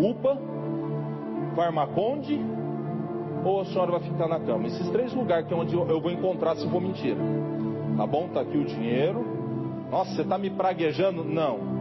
[0.00, 0.38] UPA,
[1.54, 2.40] Farmaconde
[3.44, 4.66] ou a senhora vai ficar na cama.
[4.66, 7.20] Esses três lugares que é onde eu vou encontrar se for mentira.
[7.96, 8.28] Tá bom?
[8.28, 9.24] Tá aqui o dinheiro.
[9.90, 11.22] Nossa, você está me praguejando?
[11.22, 11.74] Não.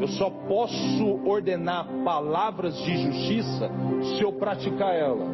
[0.00, 3.70] Eu só posso ordenar palavras de justiça
[4.02, 5.26] se eu praticar ela.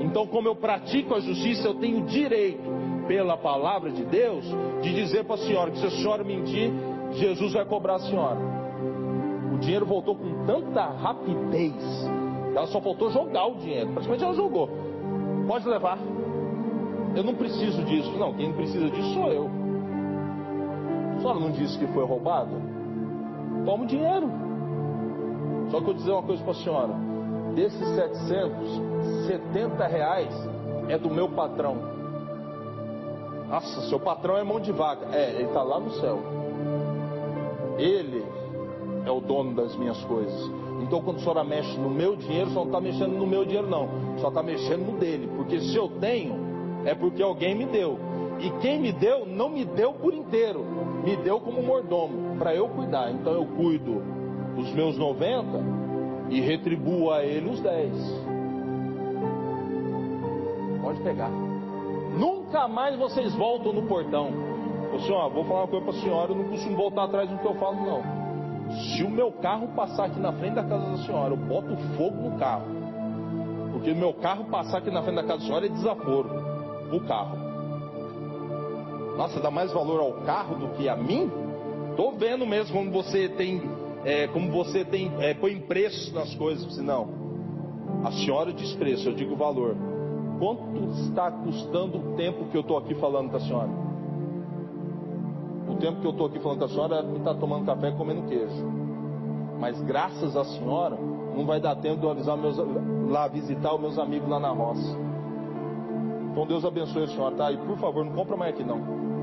[0.00, 2.62] Então, como eu pratico a justiça, eu tenho direito,
[3.10, 4.44] pela palavra de Deus,
[4.82, 6.70] de dizer para a senhora que se a senhora mentir,
[7.10, 8.38] Jesus vai cobrar a senhora.
[9.52, 11.74] O dinheiro voltou com tanta rapidez,
[12.54, 13.90] ela só faltou jogar o dinheiro.
[13.90, 14.70] Praticamente ela jogou.
[15.48, 15.98] Pode levar.
[17.16, 18.12] Eu não preciso disso.
[18.16, 19.50] Não, quem precisa disso sou eu.
[21.16, 22.52] A senhora não disse que foi roubado?
[23.64, 24.30] Toma o dinheiro.
[25.72, 26.94] Só que eu vou dizer uma coisa para a senhora.
[27.56, 30.32] Desses 770 reais
[30.88, 31.99] é do meu patrão.
[33.50, 35.06] Nossa, seu patrão é mão de vaca.
[35.12, 36.20] É, ele está lá no céu.
[37.76, 38.24] Ele
[39.04, 40.50] é o dono das minhas coisas.
[40.82, 43.68] Então, quando a senhora mexe no meu dinheiro, só não está mexendo no meu dinheiro,
[43.68, 43.88] não.
[44.18, 45.28] Só está mexendo no dele.
[45.36, 46.32] Porque se eu tenho,
[46.84, 47.98] é porque alguém me deu.
[48.38, 50.64] E quem me deu, não me deu por inteiro.
[51.04, 53.10] Me deu como mordomo, para eu cuidar.
[53.10, 54.00] Então, eu cuido
[54.54, 55.58] dos meus 90
[56.30, 57.92] e retribuo a ele os 10.
[60.82, 61.49] Pode pegar.
[62.50, 64.32] Nunca mais vocês voltam no portão.
[64.92, 67.38] Ô senhor, vou falar uma coisa para a senhora, eu não costumo voltar atrás do
[67.38, 68.02] que eu falo, não.
[68.74, 72.28] Se o meu carro passar aqui na frente da casa da senhora, eu boto fogo
[72.28, 72.64] no carro.
[73.70, 76.28] Porque o meu carro passar aqui na frente da casa da senhora é desaforo.
[76.92, 77.38] O carro.
[79.16, 81.30] Nossa, dá mais valor ao carro do que a mim?
[81.96, 83.62] Tô vendo mesmo como você tem,
[84.04, 86.76] é, como você tem, é, põe preço nas coisas.
[86.78, 87.08] Não,
[88.04, 89.89] a senhora diz preço, eu digo valor.
[90.40, 90.62] Quanto
[91.02, 93.68] está custando o tempo que eu estou aqui falando com a senhora?
[95.68, 97.92] O tempo que eu estou aqui falando com a senhora me está tomando café e
[97.92, 98.64] comendo queijo.
[99.60, 100.96] Mas graças à senhora,
[101.36, 102.56] não vai dar tempo de eu avisar meus,
[103.10, 104.96] lá visitar os meus amigos lá na roça.
[106.32, 107.52] Então Deus abençoe a senhora, tá?
[107.52, 108.80] E por favor, não compra mais aqui não.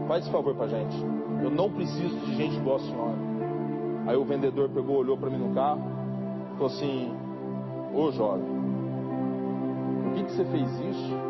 [0.07, 0.95] Faz esse favor pra gente.
[1.41, 3.17] Eu não preciso de gente igual a senhora.
[4.05, 5.81] Aí o vendedor pegou, olhou para mim no carro,
[6.53, 7.11] falou assim:
[7.95, 8.56] Ô jovem,
[10.07, 11.27] por que, que você fez isso?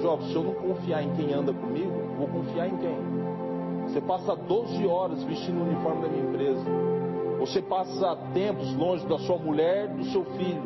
[0.00, 2.96] Se eu não confiar em quem anda comigo, vou confiar em quem?
[3.86, 6.64] Você passa 12 horas vestindo o uniforme da minha empresa.
[7.38, 10.62] Você passa tempos longe da sua mulher, do seu filho.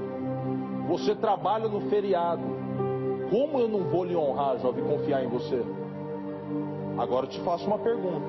[0.88, 2.42] Você trabalha no feriado.
[3.30, 5.64] Como eu não vou lhe honrar, jovem, confiar em você?
[6.98, 8.26] Agora eu te faço uma pergunta.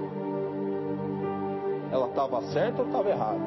[1.92, 3.46] Ela estava certa ou estava errada?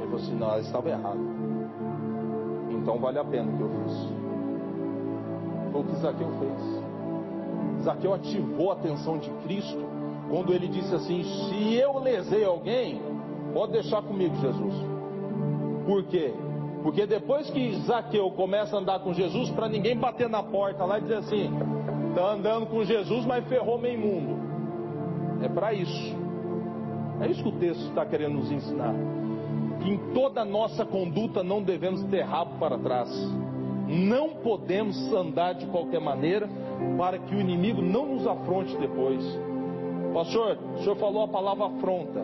[0.00, 1.20] Ele falou assim: não, ela estava errada.
[2.70, 4.15] Então vale a pena o que eu fiz.
[5.76, 7.84] Foi o que Zaqueu fez.
[7.84, 9.78] Zaqueu ativou a atenção de Cristo
[10.30, 13.02] quando ele disse assim: se eu lesei alguém,
[13.52, 14.74] pode deixar comigo, Jesus.
[15.84, 16.32] Por quê?
[16.82, 20.98] Porque depois que Zaqueu começa a andar com Jesus, para ninguém bater na porta lá
[20.98, 21.50] e dizer assim:
[22.08, 25.44] está andando com Jesus, mas ferrou meio mundo.
[25.44, 26.16] É para isso.
[27.20, 28.94] É isso que o texto está querendo nos ensinar.
[29.82, 33.10] Que em toda nossa conduta não devemos ter rabo para trás.
[33.86, 36.48] Não podemos andar de qualquer maneira
[36.98, 39.22] para que o inimigo não nos afronte depois.
[40.12, 42.20] Pastor, o senhor falou a palavra afronta.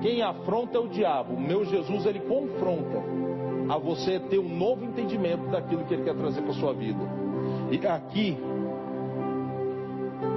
[0.00, 1.38] Quem afronta é o diabo.
[1.38, 3.02] Meu Jesus, ele confronta
[3.68, 7.00] a você ter um novo entendimento daquilo que ele quer trazer para sua vida.
[7.70, 8.36] E aqui,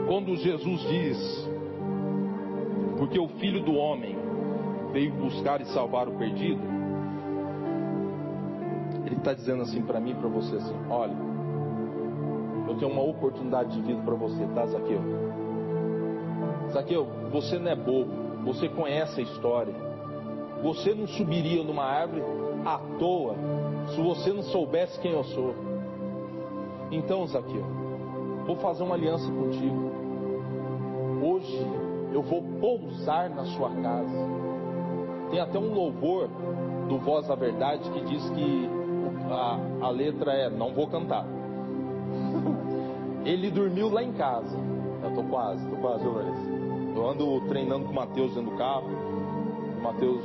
[0.08, 1.50] quando Jesus diz,
[2.98, 4.16] porque o filho do homem
[4.92, 6.62] veio buscar e salvar o perdido,
[9.26, 11.16] está dizendo assim para mim para você assim: olha,
[12.68, 15.02] eu tenho uma oportunidade de vida para você, tá, Zaqueu?
[16.72, 18.12] Zaqueu, você não é bobo,
[18.44, 19.74] você conhece a história.
[20.62, 22.24] Você não subiria numa árvore
[22.66, 23.36] à toa
[23.94, 25.54] se você não soubesse quem eu sou.
[26.92, 27.66] Então, Zaqueu,
[28.46, 29.92] vou fazer uma aliança contigo.
[31.22, 31.68] Hoje
[32.14, 34.46] eu vou pousar na sua casa.
[35.30, 36.30] Tem até um louvor
[36.88, 38.85] do Voz da Verdade que diz que
[39.30, 41.26] a, a letra é: Não vou cantar.
[43.26, 44.58] Ele dormiu lá em casa.
[45.04, 46.06] Eu tô quase, tô quase.
[46.06, 48.88] Eu ando treinando com o Matheus dentro do carro.
[49.78, 50.24] O Matheus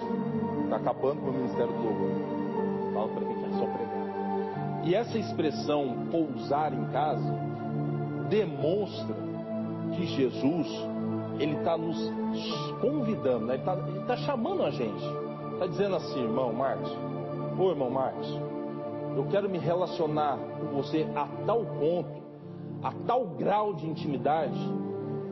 [0.69, 2.11] tá acabando com o ministério do louvor.
[2.95, 4.85] Fala pra quem quer só pregar.
[4.85, 7.51] E essa expressão pousar em casa
[8.29, 9.17] demonstra
[9.95, 10.69] que Jesus
[11.39, 11.99] ele está nos
[12.81, 13.55] convidando, né?
[13.55, 13.77] ele está
[14.07, 15.03] tá chamando a gente,
[15.55, 16.91] está dizendo assim, irmão Marcos,
[17.59, 18.29] ô irmão Marcos,
[19.17, 22.23] eu quero me relacionar com você a tal ponto,
[22.83, 24.59] a tal grau de intimidade,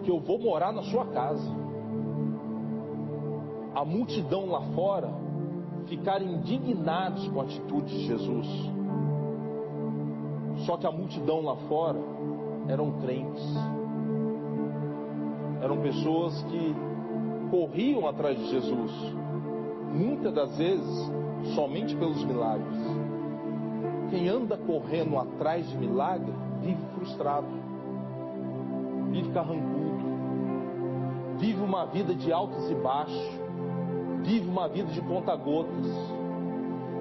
[0.02, 1.50] que eu vou morar na sua casa.
[3.74, 5.10] A multidão lá fora
[5.88, 8.46] ficar indignados com a atitude de Jesus.
[10.66, 11.98] Só que a multidão lá fora
[12.68, 13.44] eram crentes.
[15.62, 16.74] Eram pessoas que
[17.50, 18.92] corriam atrás de Jesus,
[19.92, 21.12] muitas das vezes
[21.54, 22.97] somente pelos milagres.
[24.10, 26.32] Quem anda correndo atrás de milagre
[26.62, 27.46] vive frustrado,
[29.10, 30.04] vive carrancudo,
[31.38, 33.40] vive uma vida de altos e baixos,
[34.22, 35.86] vive uma vida de conta-gotas.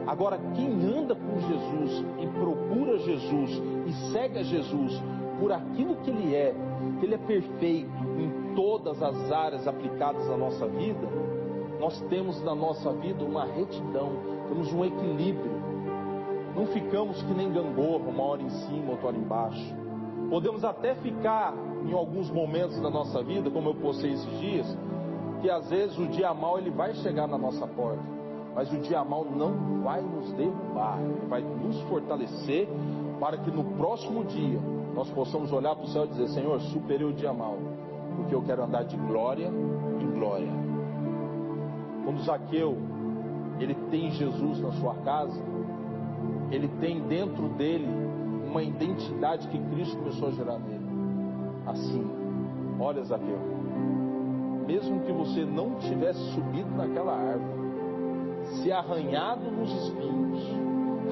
[0.06, 5.02] Agora, quem anda com Jesus e procura Jesus e segue a Jesus
[5.40, 6.54] por aquilo que Ele é,
[7.00, 11.08] que Ele é perfeito em todas as áreas aplicadas à nossa vida,
[11.80, 14.12] nós temos na nossa vida uma retidão,
[14.48, 15.67] temos um equilíbrio.
[16.58, 19.76] Não ficamos que nem gangorra, uma hora em cima, outra hora embaixo.
[20.28, 21.54] Podemos até ficar
[21.86, 24.78] em alguns momentos da nossa vida, como eu postei esses dias,
[25.40, 28.02] que às vezes o dia mal ele vai chegar na nossa porta,
[28.56, 30.98] mas o dia mal não vai nos derrubar,
[31.30, 32.68] vai nos fortalecer
[33.20, 34.60] para que no próximo dia
[34.96, 37.60] nós possamos olhar para o céu e dizer: Senhor, superei o dia mal,
[38.16, 39.48] porque eu quero andar de glória
[40.00, 40.52] em glória.
[42.04, 42.76] Quando Zaqueu
[43.60, 45.40] ele tem Jesus na sua casa,
[46.52, 47.88] ele tem dentro dele
[48.46, 50.88] uma identidade que Cristo começou a gerar nele.
[51.66, 52.10] Assim,
[52.80, 53.40] olha Zaqueu,
[54.66, 57.58] mesmo que você não tivesse subido naquela árvore,
[58.62, 60.44] se arranhado nos espinhos,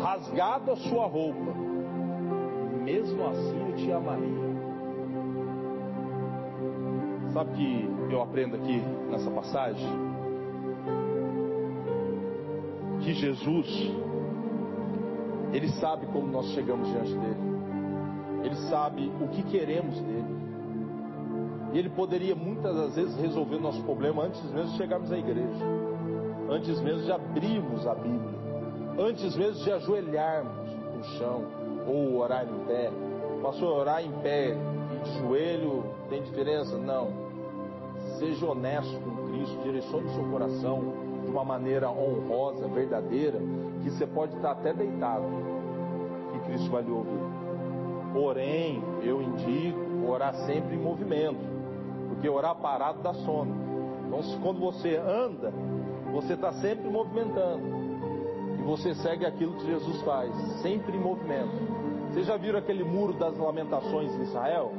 [0.01, 1.53] rasgado a sua roupa,
[2.83, 4.45] mesmo assim eu te amaria.
[7.33, 9.89] Sabe que eu aprendo aqui nessa passagem?
[13.01, 13.91] Que Jesus,
[15.55, 17.39] Ele sabe como nós chegamos diante dele,
[18.43, 20.35] Ele sabe o que queremos dele,
[21.71, 25.65] e Ele poderia muitas das vezes resolver nosso problema antes mesmo de chegarmos à igreja,
[26.49, 28.37] antes mesmo de abrirmos a Bíblia,
[28.99, 31.43] antes mesmo de ajoelharmos no chão.
[31.87, 32.91] Ou orar em pé.
[33.43, 36.77] Pastor, orar em pé e de joelho tem diferença?
[36.77, 37.09] Não.
[38.17, 40.81] Seja honesto com Cristo, direcione o seu coração
[41.23, 43.39] de uma maneira honrosa, verdadeira,
[43.86, 45.25] que você pode estar até deitado,
[46.33, 47.21] que Cristo vai lhe ouvir.
[48.13, 51.39] Porém, eu indico orar sempre em movimento,
[52.09, 53.55] porque orar parado dá sono.
[54.07, 55.53] Então, quando você anda,
[56.11, 57.86] você está sempre movimentando
[58.65, 60.33] você segue aquilo que Jesus faz,
[60.63, 61.51] sempre em movimento.
[62.09, 64.71] Vocês já viram aquele muro das lamentações em Israel?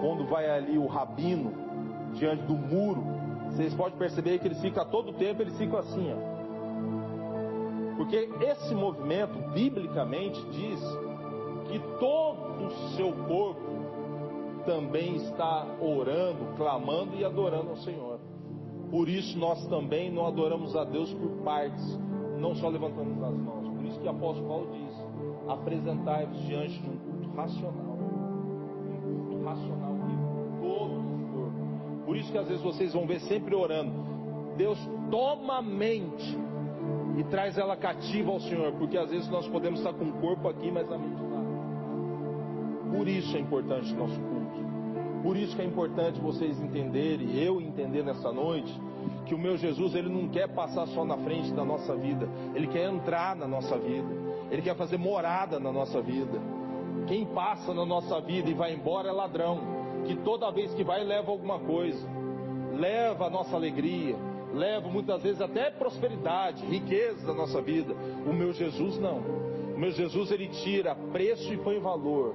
[0.00, 1.52] Quando vai ali o rabino
[2.14, 3.02] diante do muro,
[3.46, 6.37] vocês podem perceber que ele fica todo o tempo, ele fica assim, ó.
[7.98, 10.80] Porque esse movimento, biblicamente, diz
[11.68, 18.20] que todo o seu corpo também está orando, clamando e adorando ao Senhor.
[18.88, 21.98] Por isso nós também não adoramos a Deus por partes,
[22.38, 23.68] não só levantamos as mãos.
[23.76, 24.94] Por isso que o apóstolo Paulo diz:
[25.48, 27.98] apresentai-vos diante de um culto racional.
[28.94, 32.04] Um culto racional que todo o corpo.
[32.06, 33.90] Por isso que às vezes vocês vão ver sempre orando.
[34.56, 34.78] Deus
[35.10, 36.47] toma a mente
[37.18, 40.48] e traz ela cativa ao Senhor, porque às vezes nós podemos estar com o corpo
[40.48, 41.42] aqui, mas a mente lá.
[42.96, 44.38] Por isso é importante o nosso culto.
[45.24, 48.72] Por isso que é importante vocês entenderem, eu entender nessa noite,
[49.26, 52.68] que o meu Jesus, ele não quer passar só na frente da nossa vida, ele
[52.68, 54.06] quer entrar na nossa vida,
[54.48, 56.40] ele quer fazer morada na nossa vida.
[57.08, 59.58] Quem passa na nossa vida e vai embora é ladrão,
[60.06, 62.08] que toda vez que vai leva alguma coisa,
[62.74, 64.14] leva a nossa alegria,
[64.54, 67.94] leva muitas vezes até prosperidade, riqueza da nossa vida.
[68.26, 69.18] O meu Jesus não.
[69.74, 72.34] O meu Jesus ele tira preço e põe valor,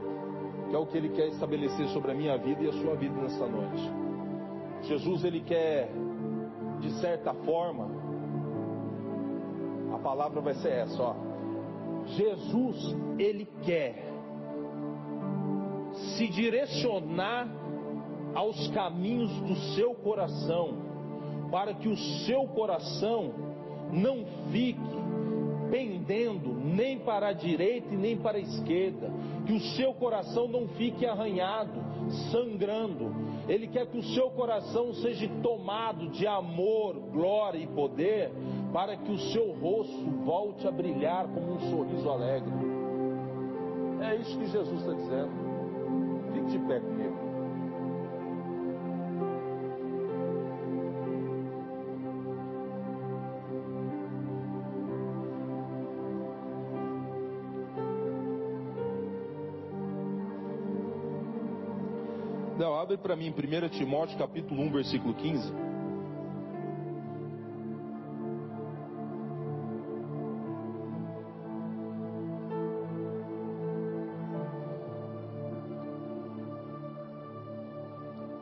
[0.69, 3.19] que é o que ele quer estabelecer sobre a minha vida e a sua vida
[3.21, 3.91] nesta noite.
[4.83, 5.89] Jesus ele quer
[6.83, 7.89] de certa forma,
[9.93, 11.15] a palavra vai ser essa, ó.
[12.05, 14.03] Jesus, ele quer
[16.17, 17.47] se direcionar
[18.35, 20.82] aos caminhos do seu coração,
[21.53, 21.95] para que o
[22.25, 23.31] seu coração
[23.91, 25.03] não fique
[25.69, 29.11] pendendo nem para a direita e nem para a esquerda,
[29.45, 31.79] que o seu coração não fique arranhado,
[32.31, 33.13] sangrando.
[33.47, 38.31] Ele quer que o seu coração seja tomado de amor, glória e poder,
[38.73, 42.51] para que o seu rosto volte a brilhar como um sorriso alegre.
[44.01, 45.31] É isso que Jesus está dizendo.
[46.33, 47.22] Fique de pé comigo.
[62.83, 65.53] Abre para mim 1 Timóteo capítulo 1, versículo 15.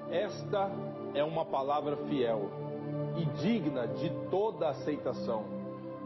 [0.09, 0.71] Esta
[1.13, 2.49] é uma palavra fiel
[3.17, 5.45] e digna de toda aceitação,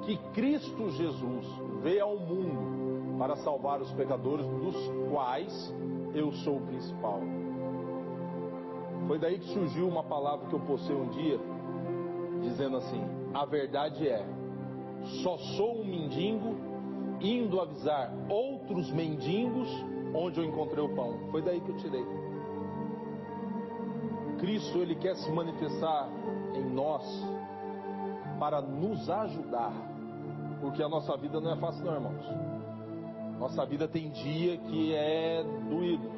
[0.04, 1.48] que Cristo Jesus
[1.82, 4.76] veio ao mundo para salvar os pecadores, dos
[5.10, 5.74] quais
[6.14, 7.22] eu sou o principal.
[9.08, 11.39] Foi daí que surgiu uma palavra que eu postei um dia,
[12.41, 13.01] dizendo assim:
[13.34, 14.26] a verdade é,
[15.24, 16.56] só sou um mendigo
[17.22, 19.70] indo avisar outros mendigos
[20.14, 21.18] onde eu encontrei o pão.
[21.32, 22.06] Foi daí que eu tirei.
[24.39, 26.10] Cristo, Ele quer se manifestar
[26.53, 27.03] em nós
[28.39, 29.74] para nos ajudar,
[30.60, 32.26] porque a nossa vida não é fácil, não, irmãos.
[33.39, 36.10] Nossa vida tem dia que é doído,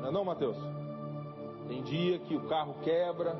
[0.00, 0.56] não é, não, Mateus?
[1.68, 3.36] Tem dia que o carro quebra,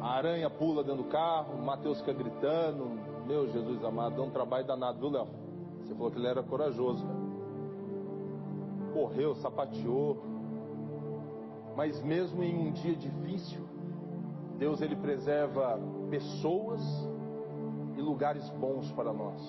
[0.00, 2.90] a aranha pula dentro do carro, o Mateus fica gritando.
[3.26, 5.26] Meu Jesus amado, dá um trabalho danado, viu, Léo?
[5.80, 7.24] Você falou que ele era corajoso, cara.
[8.92, 10.22] Correu, sapateou.
[11.74, 13.66] Mas mesmo em um dia difícil,
[14.58, 16.80] Deus ele preserva pessoas
[17.96, 19.40] e lugares bons para nós.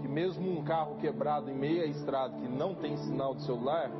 [0.00, 3.90] Que mesmo um carro quebrado em meia estrada que não tem sinal de celular,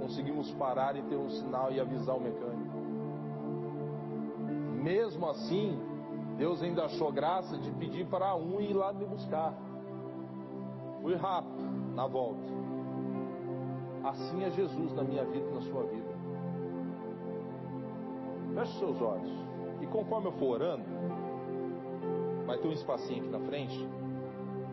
[0.00, 2.78] conseguimos parar e ter um sinal e avisar o mecânico.
[4.82, 5.78] Mesmo assim,
[6.38, 9.54] Deus ainda achou graça de pedir para um ir lá me buscar.
[11.02, 11.62] Fui rápido
[11.94, 12.48] na volta.
[14.02, 16.10] Assim é Jesus na minha vida e na sua vida.
[18.54, 19.30] Feche seus olhos.
[19.82, 20.84] E conforme eu for orando,
[22.46, 23.88] vai ter um espacinho aqui na frente.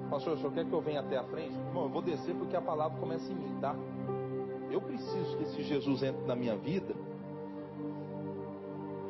[0.09, 1.53] Pastor, o senhor quer que eu venha até a frente?
[1.53, 3.75] Irmão, eu vou descer porque a palavra começa em mim, tá?
[4.69, 6.93] Eu preciso que esse Jesus entre na minha vida,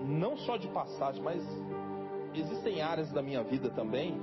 [0.05, 1.43] não só de passagem, mas
[2.33, 4.19] existem áreas da minha vida também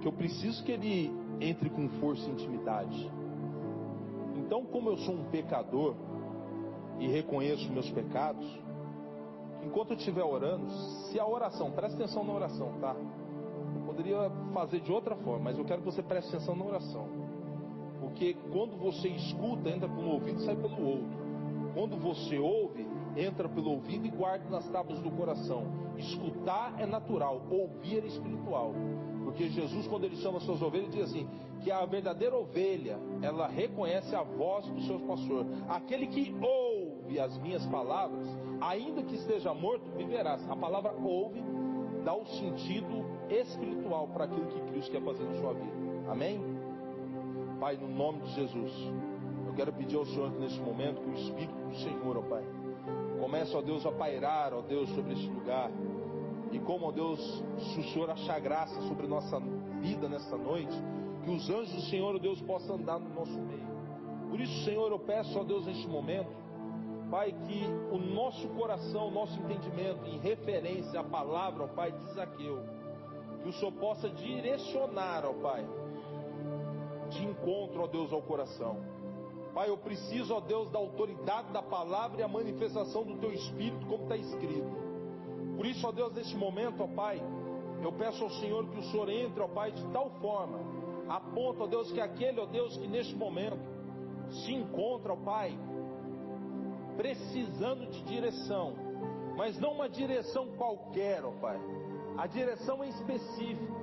[0.00, 3.10] que eu preciso que ele entre com força e intimidade.
[4.36, 5.94] Então, como eu sou um pecador
[6.98, 8.46] e reconheço meus pecados,
[9.62, 10.68] enquanto eu estiver orando,
[11.08, 12.94] se a oração, preste atenção na oração, tá?
[13.74, 17.08] Eu poderia fazer de outra forma, mas eu quero que você preste atenção na oração.
[18.10, 21.20] Porque quando você escuta, entra pelo ouvido e sai pelo outro.
[21.74, 22.86] Quando você ouve,
[23.16, 25.64] entra pelo ouvido e guarda nas tábuas do coração.
[25.96, 28.74] Escutar é natural, ouvir é espiritual.
[29.24, 31.28] Porque Jesus, quando ele chama suas ovelhas, diz assim:
[31.62, 35.46] que a verdadeira ovelha, ela reconhece a voz do seu pastor.
[35.68, 38.26] Aquele que ouve as minhas palavras,
[38.60, 40.36] ainda que esteja morto, viverá.
[40.48, 41.40] A palavra ouve
[42.04, 46.10] dá o sentido espiritual para aquilo que Cristo quer fazer na sua vida.
[46.10, 46.59] Amém?
[47.60, 48.72] Pai, no nome de Jesus,
[49.46, 52.42] eu quero pedir ao Senhor que nesse momento, que o Espírito do Senhor, ó Pai,
[53.20, 55.70] comece, ó Deus, a pairar, ó Deus, sobre este lugar.
[56.50, 57.20] E como, ó Deus,
[57.58, 59.38] se o Senhor achar graça sobre nossa
[59.82, 60.74] vida nessa noite,
[61.22, 63.68] que os anjos do Senhor, ó Deus, possam andar no nosso meio.
[64.30, 66.30] Por isso, Senhor, eu peço, ó Deus, neste momento,
[67.10, 72.14] Pai, que o nosso coração, o nosso entendimento em referência à palavra, ó Pai, de
[72.14, 72.62] Zaqueu,
[73.42, 75.62] que o Senhor possa direcionar, ó Pai,
[77.10, 78.78] de encontro, ó Deus, ao coração.
[79.52, 83.84] Pai, eu preciso, ó Deus, da autoridade da palavra e a manifestação do Teu Espírito,
[83.86, 84.70] como está escrito.
[85.56, 87.20] Por isso, ó Deus, neste momento, ó Pai,
[87.82, 90.58] eu peço ao Senhor que o Senhor entre, ó Pai, de tal forma,
[91.08, 93.58] a ponto, ó Deus, que aquele, ó Deus, que neste momento
[94.30, 95.58] se encontra, ó Pai,
[96.96, 98.74] precisando de direção,
[99.36, 101.58] mas não uma direção qualquer, ó Pai,
[102.16, 103.80] a direção é específica,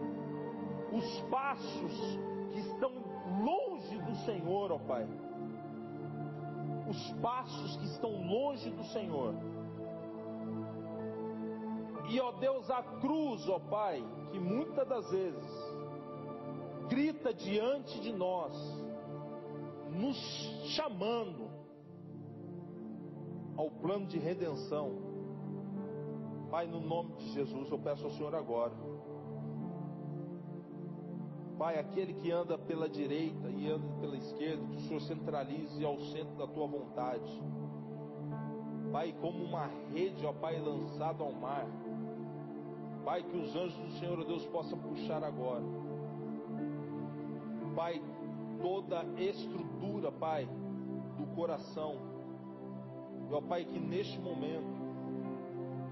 [0.93, 2.19] os passos
[2.51, 3.06] que estão
[4.25, 5.07] Senhor, ó Pai.
[6.89, 9.33] Os passos que estão longe do Senhor.
[12.09, 15.77] E ó Deus, a cruz, ó Pai, que muitas das vezes
[16.87, 18.53] grita diante de nós,
[19.91, 20.17] nos
[20.75, 21.49] chamando
[23.57, 25.05] ao plano de redenção.
[26.49, 28.73] Pai, no nome de Jesus, eu peço ao Senhor agora
[31.57, 35.99] Pai, aquele que anda pela direita e anda pela esquerda, que o Senhor centralize ao
[35.99, 37.43] centro da tua vontade.
[38.91, 41.65] Pai, como uma rede, ó Pai, lançada ao mar.
[43.03, 45.63] Pai, que os anjos do Senhor, ó Deus, possam puxar agora.
[47.75, 48.01] Pai,
[48.61, 50.47] toda estrutura, Pai,
[51.17, 51.95] do coração.
[53.29, 54.77] E, ó Pai, que neste momento,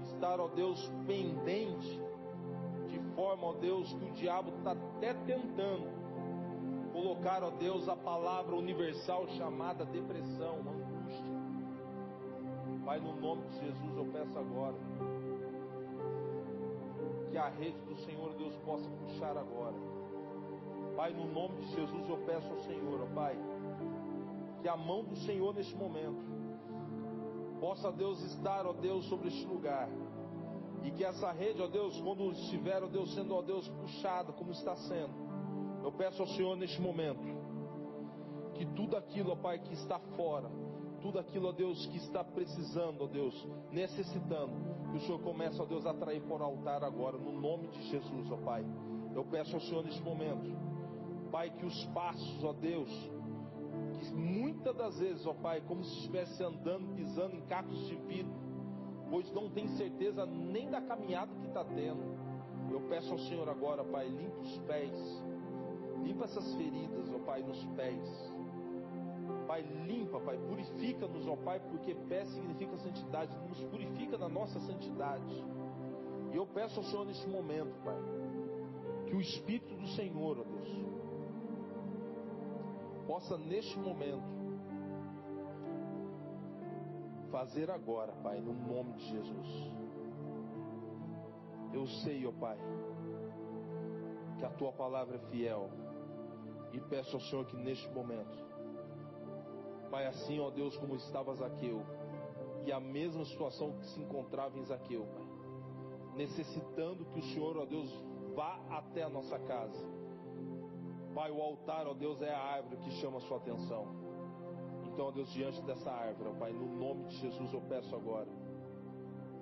[0.04, 2.05] estar, ó Deus, pendente, de
[3.16, 5.88] forma, ó Deus, que o diabo está até tentando
[6.92, 11.36] colocar, ó Deus, a palavra universal chamada depressão, angústia.
[12.84, 14.76] Pai, no nome de Jesus, eu peço agora
[17.30, 19.74] que a rede do Senhor, Deus, possa puxar agora.
[20.94, 23.36] Pai, no nome de Jesus, eu peço ao Senhor, ó Pai,
[24.62, 26.24] que a mão do Senhor neste momento
[27.60, 29.88] possa, Deus, estar, ó Deus, sobre este lugar.
[30.86, 34.52] E que essa rede, ó Deus, quando estiver, ó Deus, sendo, ó Deus, puxada, como
[34.52, 35.12] está sendo,
[35.82, 37.26] eu peço ao Senhor neste momento,
[38.54, 40.48] que tudo aquilo, ó Pai, que está fora,
[41.02, 43.34] tudo aquilo, ó Deus, que está precisando, ó Deus,
[43.72, 44.52] necessitando,
[44.92, 48.30] que o Senhor comece, ó Deus, a atrair por altar agora, no nome de Jesus,
[48.30, 48.64] ó Pai.
[49.12, 50.56] Eu peço ao Senhor neste momento,
[51.32, 52.90] Pai, que os passos, ó Deus,
[53.98, 58.45] que muitas das vezes, ó Pai, como se estivesse andando, pisando em cacos de vidro,
[59.10, 62.16] pois não tem certeza nem da caminhada que está tendo.
[62.70, 65.22] Eu peço ao Senhor agora, Pai, limpa os pés,
[66.02, 68.32] limpa essas feridas, ó Pai, nos pés.
[69.46, 75.44] Pai, limpa, Pai, purifica-nos, ó Pai, porque pé significa santidade, nos purifica na nossa santidade.
[76.32, 77.96] E eu peço ao Senhor neste momento, Pai,
[79.06, 80.66] que o Espírito do Senhor, ó Deus,
[83.06, 84.35] possa neste momento
[87.36, 89.70] fazer agora, Pai, no nome de Jesus.
[91.70, 92.56] Eu sei, ó Pai,
[94.38, 95.68] que a tua palavra é fiel
[96.72, 98.42] e peço ao Senhor que neste momento,
[99.90, 101.84] Pai, assim, ó Deus, como estava Zaqueu,
[102.64, 105.26] e a mesma situação que se encontrava em Zaqueu, Pai,
[106.14, 107.92] necessitando que o Senhor, ó Deus,
[108.34, 109.86] vá até a nossa casa.
[111.14, 113.94] Pai, o altar, ó Deus, é a árvore que chama a sua atenção.
[114.96, 118.30] Então, ó Deus, diante dessa árvore, ó Pai, no nome de Jesus eu peço agora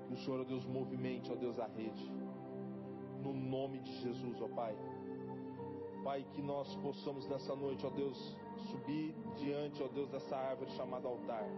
[0.09, 2.11] que o Senhor, ó Deus, movimente, ó Deus, a rede.
[3.23, 4.77] No nome de Jesus, ó Pai.
[6.03, 8.37] Pai, que nós possamos nessa noite, ó Deus,
[8.69, 11.49] subir diante, ó Deus, dessa árvore chamada altar.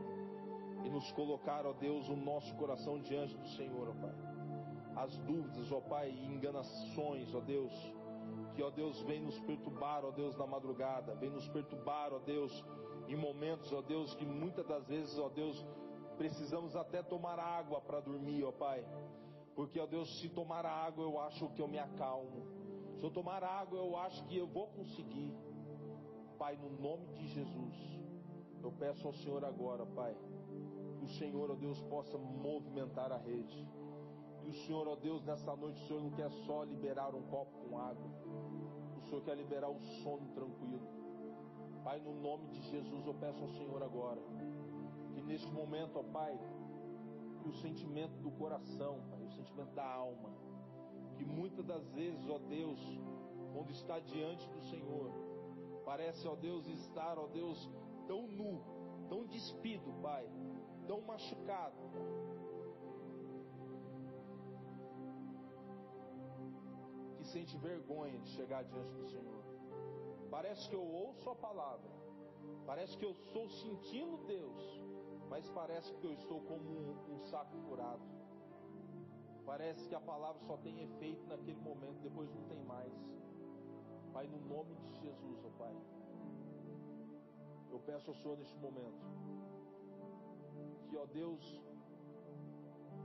[0.85, 5.05] E nos colocar, ó Deus, o nosso coração diante do Senhor, ó Pai.
[5.05, 7.73] As dúvidas, ó Pai, e enganações, ó Deus,
[8.55, 12.63] que, ó Deus, vem nos perturbar, ó Deus, na madrugada, vem nos perturbar, ó Deus,
[13.09, 15.65] em momentos, ó Deus, que muitas das vezes, ó Deus,
[16.17, 18.85] precisamos até tomar água para dormir, ó Pai.
[19.55, 22.47] Porque, ó Deus, se tomar água, eu acho que eu me acalmo.
[22.99, 25.35] Se eu tomar água, eu acho que eu vou conseguir.
[26.39, 27.75] Pai, no nome de Jesus,
[28.63, 30.15] eu peço ao Senhor agora, Pai,
[30.99, 33.67] que o Senhor, ó Deus, possa movimentar a rede.
[34.45, 37.53] E o Senhor, ó Deus, nessa noite, o Senhor não quer só liberar um copo
[37.67, 38.11] com água.
[38.99, 41.06] O Senhor quer liberar o sono tranquilo.
[41.87, 44.21] Pai, no nome de Jesus, eu peço ao Senhor agora,
[45.15, 46.37] que neste momento, ó Pai,
[47.41, 50.33] que o sentimento do coração, Pai, o sentimento da alma,
[51.15, 52.81] que muitas das vezes, ó Deus,
[53.53, 55.13] quando está diante do Senhor,
[55.85, 57.71] parece, ó Deus, estar, ó Deus,
[58.09, 58.61] tão nu,
[59.09, 60.29] tão despido, Pai,
[60.89, 61.77] tão machucado.
[67.17, 69.46] Que sente vergonha de chegar diante do Senhor.
[70.31, 71.91] Parece que eu ouço a palavra,
[72.67, 74.63] parece que eu estou sentindo Deus,
[75.29, 78.03] mas parece que eu estou como um, um saco furado.
[79.45, 82.93] Parece que a palavra só tem efeito naquele momento, depois não tem mais.
[84.13, 85.77] Pai, no nome de Jesus, ó Pai,
[87.71, 89.05] eu peço ao Senhor neste momento
[90.89, 91.63] que, ó Deus,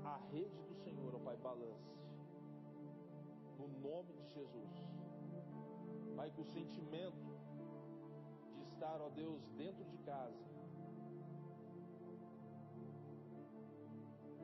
[0.04, 1.92] a rede do Senhor, ó Pai, balance.
[3.58, 5.01] No nome de Jesus.
[6.16, 7.28] Pai, que o sentimento
[8.56, 10.52] de estar, ó Deus, dentro de casa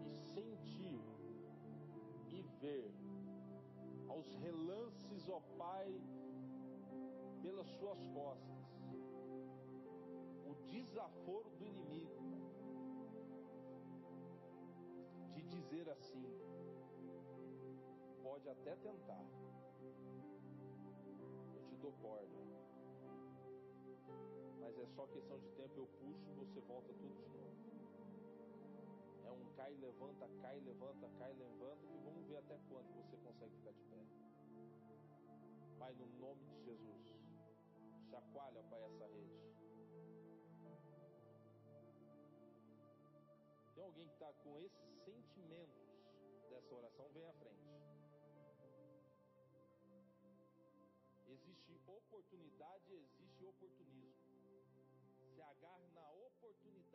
[0.05, 1.01] e sentir
[2.29, 2.91] e ver
[4.09, 6.01] aos relances, ó Pai,
[7.41, 8.57] pelas suas costas,
[10.45, 12.17] o desaforo do inimigo
[15.35, 16.25] de dizer assim:
[18.23, 19.25] pode até tentar,
[21.87, 22.37] dou corda,
[24.59, 27.55] mas é só questão de tempo, eu puxo você volta tudo de novo.
[29.25, 33.55] É um cai, levanta, cai, levanta, cai, levanta, e vamos ver até quando você consegue
[33.55, 34.05] ficar de pé.
[35.79, 37.05] Pai, no nome de Jesus,
[38.09, 39.37] chacoalha, Pai, essa rede.
[43.75, 45.87] Tem alguém que está com esses sentimentos
[46.49, 47.07] dessa oração?
[47.13, 47.66] Vem à frente.
[51.67, 54.63] Existe oportunidade, existe oportunismo.
[55.35, 56.86] Se agarre na oportunidade